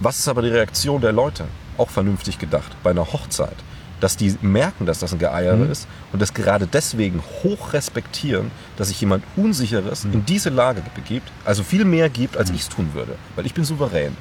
[0.00, 1.44] Was ist aber die Reaktion der Leute?
[1.76, 3.56] Auch vernünftig gedacht, bei einer Hochzeit.
[4.00, 8.88] Dass die merken, dass das ein Geeiere ist und das gerade deswegen hoch respektieren, dass
[8.88, 12.90] sich jemand Unsicheres in diese Lage begibt, also viel mehr gibt, als ich es tun
[12.94, 13.16] würde.
[13.34, 14.16] Weil ich bin souverän.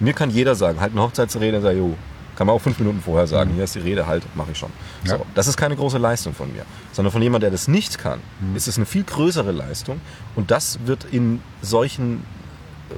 [0.00, 1.94] Mir kann jeder sagen, halt eine Hochzeitsrede und sag, jo,
[2.38, 4.70] kann man auch fünf Minuten vorher sagen, hier ist die Rede, halt, mache ich schon.
[5.02, 5.18] Ja.
[5.18, 8.20] So, das ist keine große Leistung von mir, sondern von jemandem, der das nicht kann,
[8.54, 10.00] ist es eine viel größere Leistung
[10.36, 12.22] und das wird in solchen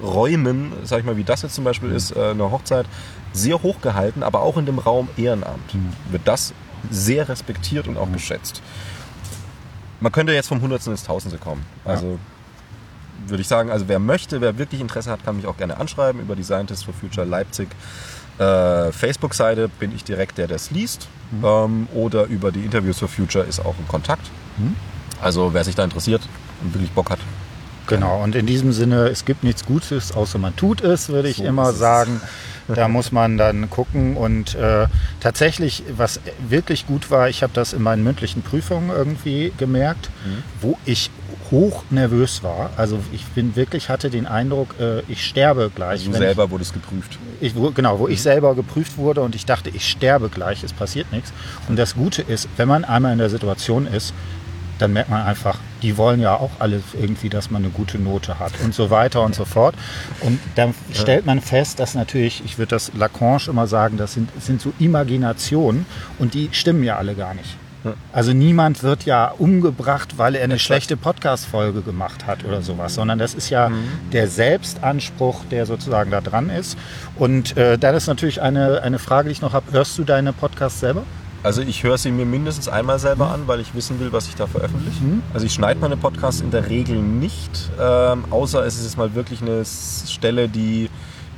[0.02, 2.84] Räumen, sag ich mal, wie das jetzt zum Beispiel ist, äh, eine Hochzeit,
[3.32, 5.74] sehr hoch gehalten, aber auch in dem Raum Ehrenamt
[6.10, 6.52] wird das
[6.90, 8.60] sehr respektiert und auch geschätzt.
[10.00, 11.64] Man könnte jetzt vom Hundertsten ins Tausendste kommen.
[11.86, 12.18] Also
[13.26, 16.20] würde ich sagen, also wer möchte, wer wirklich Interesse hat, kann mich auch gerne anschreiben
[16.20, 17.68] über die Scientists for Future Leipzig
[18.40, 21.08] äh, Facebook-Seite bin ich direkt der, der es liest.
[21.44, 24.28] Ähm, oder über die Interviews for Future ist auch ein Kontakt.
[25.22, 26.22] Also wer sich da interessiert
[26.62, 27.18] und wirklich Bock hat,
[27.86, 31.38] Genau, und in diesem Sinne, es gibt nichts Gutes, außer man tut es, würde ich
[31.38, 32.20] So immer sagen.
[32.72, 34.86] Da muss man dann gucken und äh,
[35.18, 40.42] tatsächlich, was wirklich gut war, ich habe das in meinen mündlichen Prüfungen irgendwie gemerkt, Mhm.
[40.60, 41.10] wo ich
[41.50, 42.70] hoch nervös war.
[42.76, 46.04] Also ich bin wirklich, hatte den Eindruck, äh, ich sterbe gleich.
[46.04, 47.18] du wenn selber wurdest geprüft.
[47.40, 50.72] ich, wo, genau, wo ich selber geprüft wurde und ich dachte, ich sterbe gleich, es
[50.72, 51.32] passiert nichts.
[51.68, 54.14] Und das Gute ist, wenn man einmal in der Situation ist,
[54.80, 58.38] dann merkt man einfach, die wollen ja auch alle irgendwie, dass man eine gute Note
[58.38, 59.74] hat und so weiter und so fort.
[60.20, 64.30] Und dann stellt man fest, dass natürlich, ich würde das Lacanche immer sagen, das sind,
[64.34, 65.84] das sind so Imaginationen
[66.18, 67.56] und die stimmen ja alle gar nicht.
[68.12, 73.18] Also niemand wird ja umgebracht, weil er eine schlechte Podcast-Folge gemacht hat oder sowas, sondern
[73.18, 73.88] das ist ja mhm.
[74.12, 76.76] der Selbstanspruch, der sozusagen da dran ist.
[77.16, 79.72] Und äh, dann ist natürlich eine, eine Frage, die ich noch habe.
[79.72, 81.04] Hörst du deine Podcasts selber?
[81.42, 83.32] Also ich höre sie mir mindestens einmal selber mhm.
[83.32, 85.02] an, weil ich wissen will, was ich da veröffentliche.
[85.02, 85.22] Mhm.
[85.32, 89.14] Also ich schneide meine Podcasts in der Regel nicht, ähm, außer es ist jetzt mal
[89.14, 90.90] wirklich eine Stelle, die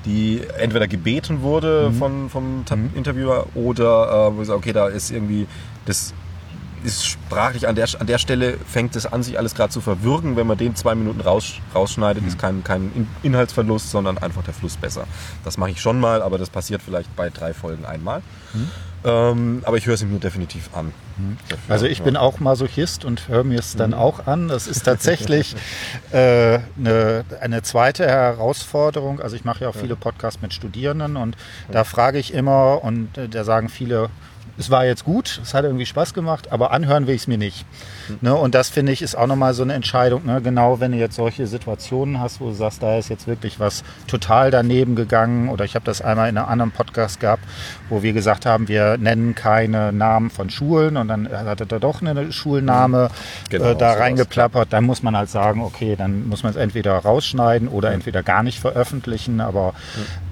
[0.05, 1.95] die entweder gebeten wurde mhm.
[1.95, 2.91] von, vom mhm.
[2.95, 5.47] Interviewer oder äh, wo ich sage, okay, da ist irgendwie
[5.87, 6.13] das
[6.85, 10.37] ist sprachlich an der, an der Stelle fängt es an, sich alles gerade zu verwürgen.
[10.37, 12.29] Wenn man den zwei Minuten raus, rausschneidet, mhm.
[12.29, 15.05] ist kein, kein Inhaltsverlust, sondern einfach der Fluss besser.
[15.45, 18.23] Das mache ich schon mal, aber das passiert vielleicht bei drei Folgen einmal.
[18.53, 18.71] Mhm.
[19.05, 20.93] Ähm, aber ich höre es mir definitiv an.
[21.17, 21.37] Mhm.
[21.69, 23.97] Also ich bin auch Masochist und höre mir es dann mhm.
[23.97, 24.49] auch an.
[24.49, 25.57] Das ist tatsächlich
[26.13, 29.21] äh, eine, eine, zweite Herausforderung.
[29.21, 31.37] Also ich mache ja auch viele Podcasts mit Studierenden und
[31.71, 34.09] da frage ich immer und äh, da sagen viele,
[34.59, 37.39] es war jetzt gut, es hat irgendwie Spaß gemacht, aber anhören will ich es mir
[37.39, 37.65] nicht.
[38.09, 38.19] Mhm.
[38.21, 38.35] Ne?
[38.35, 40.27] Und das finde ich ist auch nochmal so eine Entscheidung.
[40.27, 40.43] Ne?
[40.43, 43.83] Genau, wenn du jetzt solche Situationen hast, wo du sagst, da ist jetzt wirklich was
[44.07, 45.49] total daneben gegangen.
[45.49, 47.45] Oder ich habe das einmal in einem anderen Podcast gehabt,
[47.89, 51.79] wo wir gesagt haben, wir nennen keine Namen von Schulen und dann hat er da
[51.79, 53.11] doch eine Schulname
[53.49, 54.73] genau, äh, da reingeplappert.
[54.73, 57.95] Dann muss man halt sagen, okay, dann muss man es entweder rausschneiden oder mhm.
[57.95, 59.41] entweder gar nicht veröffentlichen.
[59.41, 59.73] Aber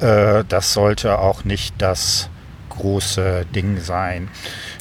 [0.00, 0.06] mhm.
[0.06, 2.28] äh, das sollte auch nicht das
[2.80, 4.28] große Ding sein.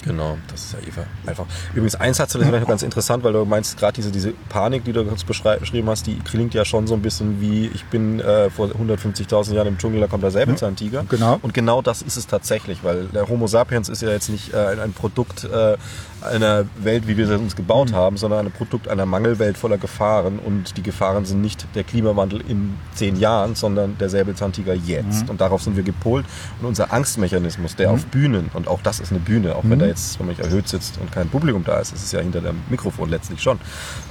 [0.05, 1.03] Genau, das ist ja Eva.
[1.25, 1.45] Einfach.
[1.73, 5.03] Übrigens, eins hat vielleicht ganz interessant, weil du meinst, gerade diese, diese Panik, die du
[5.05, 8.67] kurz beschrieben hast, die klingt ja schon so ein bisschen wie, ich bin äh, vor
[8.67, 11.05] 150.000 Jahren im Dschungel, da kommt der Säbelzahntiger.
[11.09, 11.39] Genau.
[11.41, 14.77] Und genau das ist es tatsächlich, weil der Homo sapiens ist ja jetzt nicht äh,
[14.81, 15.77] ein Produkt äh,
[16.23, 17.95] einer Welt, wie wir sie uns gebaut mhm.
[17.95, 20.39] haben, sondern ein Produkt einer Mangelwelt voller Gefahren.
[20.39, 25.23] Und die Gefahren sind nicht der Klimawandel in zehn Jahren, sondern der Säbelzahntiger jetzt.
[25.23, 25.29] Mhm.
[25.29, 26.25] Und darauf sind wir gepolt.
[26.61, 27.95] Und unser Angstmechanismus, der mhm.
[27.95, 30.67] auf Bühnen, und auch das ist eine Bühne, auch wenn da jetzt, wenn man erhöht
[30.67, 33.59] sitzt und kein Publikum da ist, ist es ja hinter dem Mikrofon letztlich schon.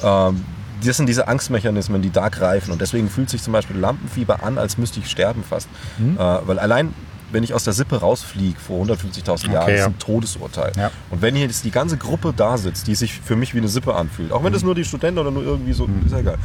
[0.02, 0.44] Ähm,
[0.84, 2.72] das sind diese Angstmechanismen, die da greifen.
[2.72, 5.68] Und deswegen fühlt sich zum Beispiel Lampenfieber an, als müsste ich sterben fast.
[5.98, 6.16] Mhm.
[6.16, 6.94] Äh, weil allein
[7.30, 10.72] wenn ich aus der Sippe rausfliege vor 150.000 okay, Jahren, ist ein Todesurteil.
[10.76, 10.90] Ja.
[11.10, 13.68] Und wenn hier jetzt die ganze Gruppe da sitzt, die sich für mich wie eine
[13.68, 14.68] Sippe anfühlt, auch wenn das mhm.
[14.68, 16.06] nur die Studenten oder nur irgendwie so, mhm.
[16.06, 16.38] ist ja egal.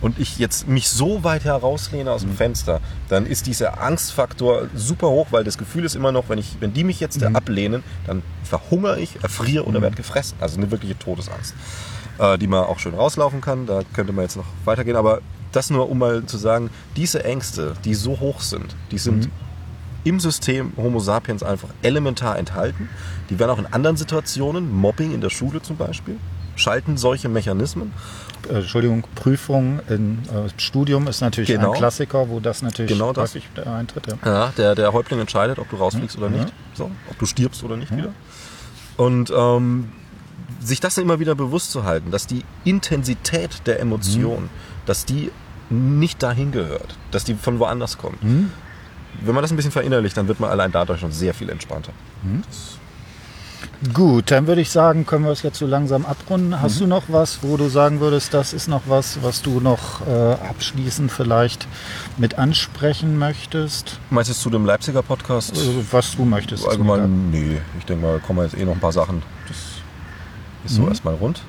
[0.00, 2.36] Und ich jetzt mich so weit herauslehne aus dem mhm.
[2.36, 6.56] Fenster, dann ist dieser Angstfaktor super hoch, weil das Gefühl ist immer noch, wenn, ich,
[6.60, 7.34] wenn die mich jetzt mhm.
[7.34, 9.84] ablehnen, dann verhungere ich, erfriere oder mhm.
[9.84, 10.36] werde gefressen.
[10.40, 11.54] Also eine wirkliche Todesangst,
[12.18, 13.66] äh, die man auch schön rauslaufen kann.
[13.66, 14.96] Da könnte man jetzt noch weitergehen.
[14.96, 15.20] Aber
[15.52, 19.45] das nur, um mal zu sagen, diese Ängste, die so hoch sind, die sind mhm
[20.06, 22.88] im System Homo sapiens einfach elementar enthalten.
[23.28, 26.16] Die werden auch in anderen Situationen, Mobbing in der Schule zum Beispiel,
[26.54, 27.92] schalten solche Mechanismen.
[28.48, 31.72] Äh, Entschuldigung, Prüfung im äh, Studium ist natürlich genau.
[31.72, 33.34] ein Klassiker, wo das natürlich genau das.
[33.34, 34.06] häufig eintritt.
[34.06, 34.16] Ja.
[34.24, 36.22] ja, der, der Häuptling entscheidet, ob du rausfliegst mhm.
[36.22, 37.96] oder nicht, so, ob du stirbst oder nicht mhm.
[37.96, 38.12] wieder.
[38.96, 39.88] Und ähm,
[40.60, 44.50] sich das immer wieder bewusst zu halten, dass die Intensität der Emotion, mhm.
[44.86, 45.32] dass die
[45.68, 48.22] nicht dahin gehört, dass die von woanders kommt.
[48.22, 48.52] Mhm
[49.22, 51.92] wenn man das ein bisschen verinnerlicht, dann wird man allein dadurch schon sehr viel entspannter.
[52.22, 52.42] Mhm.
[53.92, 56.60] Gut, dann würde ich sagen, können wir es jetzt so langsam abrunden.
[56.60, 56.84] Hast mhm.
[56.84, 60.32] du noch was, wo du sagen würdest, das ist noch was, was du noch äh,
[60.48, 61.68] abschließend vielleicht
[62.16, 63.98] mit ansprechen möchtest?
[64.10, 65.50] Meinst du zu dem Leipziger Podcast?
[65.50, 66.66] Also, was du möchtest.
[66.66, 67.60] Allgemein, nee.
[67.78, 69.22] Ich denke mal, da kommen jetzt eh noch ein paar Sachen.
[69.46, 69.56] Das
[70.64, 70.88] ist so mhm.
[70.88, 71.42] erstmal rund.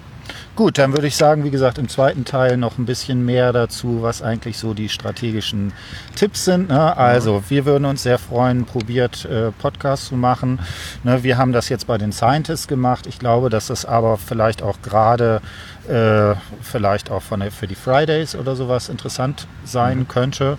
[0.57, 4.01] Gut, dann würde ich sagen, wie gesagt, im zweiten Teil noch ein bisschen mehr dazu,
[4.01, 5.71] was eigentlich so die strategischen
[6.15, 6.69] Tipps sind.
[6.69, 6.97] Ne?
[6.97, 10.59] Also, wir würden uns sehr freuen, probiert äh, Podcasts zu machen.
[11.03, 11.21] Ne?
[11.21, 13.05] Wir haben das jetzt bei den Scientists gemacht.
[13.05, 15.41] Ich glaube, dass das aber vielleicht auch gerade
[15.87, 16.33] äh,
[16.63, 20.07] vielleicht auch von der, für die Fridays oder sowas interessant sein mhm.
[20.07, 20.57] könnte.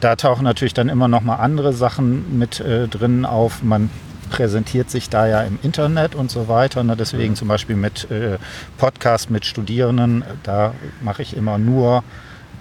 [0.00, 3.62] Da tauchen natürlich dann immer noch mal andere Sachen mit äh, drin auf.
[3.62, 3.90] Man
[4.30, 6.84] präsentiert sich da ja im Internet und so weiter.
[6.84, 6.96] Ne?
[6.96, 7.36] Deswegen mhm.
[7.36, 8.38] zum Beispiel mit äh,
[8.78, 12.04] Podcast mit Studierenden, da mache ich immer nur,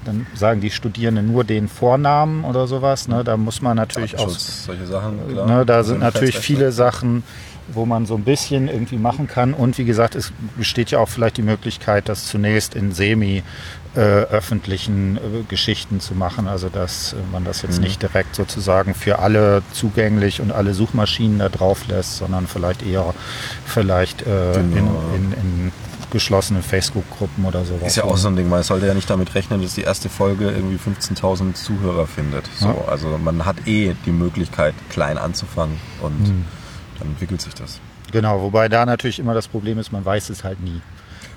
[0.06, 3.08] dann sagen die Studierenden nur den Vornamen oder sowas.
[3.08, 3.24] Ne?
[3.24, 4.30] Da muss man natürlich auch.
[4.30, 5.47] Solche Sachen, klar.
[5.47, 5.66] Ne?
[5.66, 7.24] Da sind natürlich viele Sachen
[7.68, 9.53] wo man so ein bisschen irgendwie machen kann.
[9.53, 13.43] Und wie gesagt, es besteht ja auch vielleicht die Möglichkeit, das zunächst in semi
[13.95, 16.47] äh, öffentlichen äh, Geschichten zu machen.
[16.47, 17.86] Also dass äh, man das jetzt mhm.
[17.86, 23.14] nicht direkt sozusagen für alle zugänglich und alle Suchmaschinen da drauf lässt, sondern vielleicht eher
[23.66, 25.01] vielleicht äh, genau.
[25.16, 25.72] in, in, in
[26.16, 27.88] geschlossenen Facebook-Gruppen oder sowas.
[27.88, 30.09] Ist ja auch so ein Ding, man sollte ja nicht damit rechnen, dass die erste
[30.09, 32.49] Folge irgendwie 15.000 Zuhörer findet.
[32.57, 32.76] So, ja.
[32.88, 36.45] Also man hat eh die Möglichkeit, klein anzufangen und mhm
[36.99, 37.80] dann entwickelt sich das.
[38.11, 40.82] Genau, wobei da natürlich immer das Problem ist, man weiß es halt nie.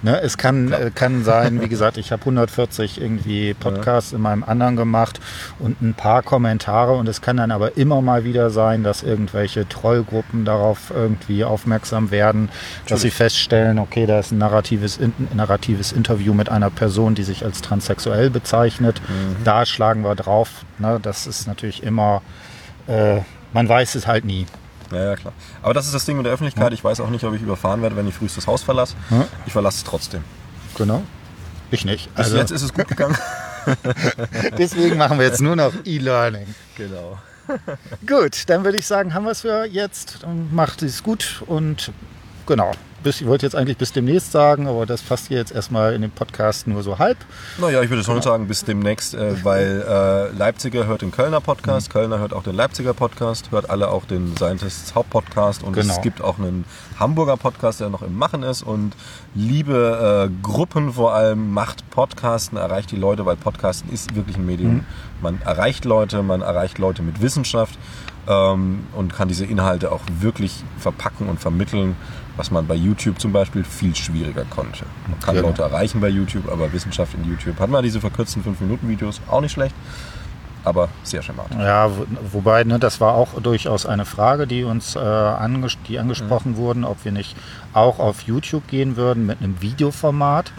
[0.01, 4.17] Ne, es kann, äh, kann sein, wie gesagt, ich habe 140 irgendwie Podcasts ja.
[4.17, 5.19] in meinem anderen gemacht
[5.59, 9.69] und ein paar Kommentare und es kann dann aber immer mal wieder sein, dass irgendwelche
[9.69, 12.49] Trollgruppen darauf irgendwie aufmerksam werden,
[12.87, 17.25] dass sie feststellen, okay, da ist ein narratives, ein narratives Interview mit einer Person, die
[17.25, 19.01] sich als transsexuell bezeichnet.
[19.09, 19.43] Mhm.
[19.43, 20.65] Da schlagen wir drauf.
[20.79, 22.23] Ne, das ist natürlich immer,
[22.87, 23.21] äh,
[23.53, 24.47] man weiß es halt nie.
[24.91, 25.33] Ja, ja, klar.
[25.63, 26.73] Aber das ist das Ding mit der Öffentlichkeit.
[26.73, 28.95] Ich weiß auch nicht, ob ich überfahren werde, wenn ich frühst das Haus verlasse.
[29.47, 30.25] Ich verlasse es trotzdem.
[30.77, 31.03] Genau.
[31.71, 32.15] Ich nicht.
[32.15, 33.17] Bis also jetzt ist es gut gegangen.
[34.59, 36.47] Deswegen machen wir jetzt nur noch E-Learning.
[36.77, 37.19] Genau.
[38.07, 40.27] gut, dann würde ich sagen, haben wir es für jetzt.
[40.51, 41.93] Macht es gut und
[42.47, 42.73] genau
[43.03, 46.03] bis, ich wollte jetzt eigentlich bis demnächst sagen, aber das passt hier jetzt erstmal in
[46.03, 47.17] dem Podcast nur so halb.
[47.59, 51.89] Naja, ich würde schon sagen bis demnächst, äh, weil äh, Leipziger hört den Kölner Podcast,
[51.89, 51.93] mhm.
[51.93, 55.93] Kölner hört auch den Leipziger Podcast, hört alle auch den Scientists Hauptpodcast und genau.
[55.93, 56.65] es gibt auch einen
[56.99, 58.95] Hamburger Podcast, der noch im Machen ist und
[59.35, 64.47] liebe äh, Gruppen vor allem macht Podcasten, erreicht die Leute, weil Podcasten ist wirklich ein
[64.47, 64.75] Medium.
[64.75, 64.87] Mhm.
[65.21, 67.79] Man erreicht Leute, man erreicht Leute mit Wissenschaft
[68.29, 71.97] ähm, und kann diese Inhalte auch wirklich verpacken und vermitteln
[72.39, 74.87] was man bei YouTube zum Beispiel viel schwieriger konnte.
[75.09, 75.49] Man kann genau.
[75.49, 79.53] Leute erreichen bei YouTube, aber Wissenschaft in YouTube hat man diese verkürzten 5-Minuten-Videos auch nicht
[79.53, 79.75] schlecht,
[80.65, 81.57] aber sehr schematisch.
[81.59, 81.91] Ja,
[82.33, 86.57] wobei, ne, das war auch durchaus eine Frage, die uns äh, anges die angesprochen mhm.
[86.57, 87.37] wurden, ob wir nicht
[87.75, 90.53] auch auf YouTube gehen würden mit einem Videoformat.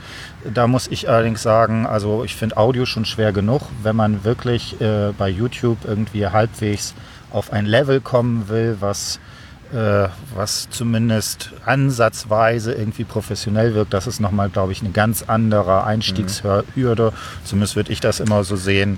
[0.53, 4.80] Da muss ich allerdings sagen, also ich finde Audio schon schwer genug, wenn man wirklich
[4.82, 6.93] äh, bei YouTube irgendwie halbwegs
[7.32, 9.19] auf ein Level kommen will, was
[9.74, 13.93] äh, was zumindest ansatzweise irgendwie professionell wirkt.
[13.93, 17.11] Das ist nochmal, glaube ich, eine ganz andere Einstiegshürde.
[17.11, 17.45] Mhm.
[17.45, 18.97] Zumindest würde ich das immer so sehen,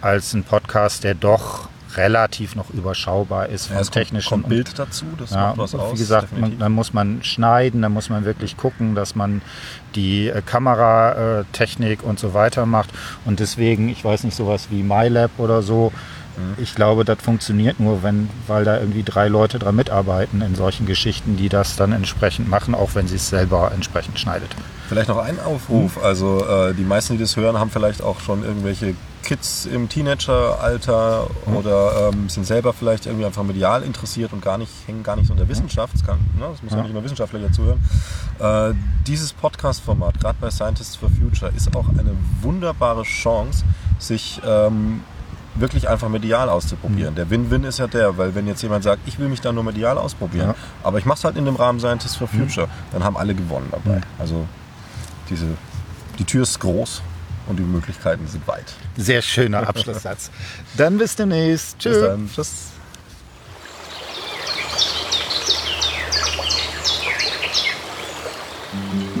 [0.00, 4.28] als ein Podcast, der doch relativ noch überschaubar ist vom ja, technischen.
[4.28, 5.94] Kommt, kommt Bild dazu, das ja, macht was aus.
[5.94, 9.42] Wie gesagt, man, dann muss man schneiden, dann muss man wirklich gucken, dass man
[9.94, 12.90] die äh, Kameratechnik und so weiter macht.
[13.24, 15.92] Und deswegen, ich weiß nicht, sowas wie MyLab oder so,
[16.56, 20.86] ich glaube, das funktioniert nur, wenn, weil da irgendwie drei Leute dran mitarbeiten in solchen
[20.86, 24.50] Geschichten, die das dann entsprechend machen, auch wenn sie es selber entsprechend schneidet.
[24.88, 25.96] Vielleicht noch ein Aufruf.
[25.96, 26.02] Mhm.
[26.02, 31.28] Also äh, die meisten, die das hören, haben vielleicht auch schon irgendwelche Kids im Teenageralter
[31.46, 31.56] mhm.
[31.56, 35.28] oder ähm, sind selber vielleicht irgendwie einfach medial interessiert und gar nicht, hängen gar nicht
[35.28, 35.94] so in der Wissenschaft.
[35.94, 36.78] Das, kann, ne, das muss ja.
[36.78, 37.80] ja nicht immer Wissenschaftler dazuhören.
[38.38, 38.74] Äh,
[39.06, 43.64] dieses Podcast-Format, gerade bei Scientists for Future, ist auch eine wunderbare Chance,
[43.98, 45.02] sich ähm,
[45.54, 47.12] wirklich einfach medial auszuprobieren.
[47.12, 47.16] Mhm.
[47.16, 49.64] Der Win-Win ist ja der, weil wenn jetzt jemand sagt, ich will mich da nur
[49.64, 50.54] medial ausprobieren, ja.
[50.82, 52.48] aber ich mache es halt in dem Rahmen Scientist for mhm.
[52.48, 52.70] Future, mhm.
[52.92, 53.96] dann haben alle gewonnen dabei.
[53.96, 54.02] Mhm.
[54.18, 54.46] Also
[55.28, 55.46] diese,
[56.18, 57.02] die Tür ist groß
[57.48, 58.72] und die Möglichkeiten sind weit.
[58.96, 60.30] Sehr schöner Abschlusssatz.
[60.76, 61.78] dann bis demnächst.
[61.78, 61.94] Tschüss.
[61.94, 62.30] Bis dann.
[62.32, 62.52] Tschüss.
[68.72, 69.11] Mm-hmm.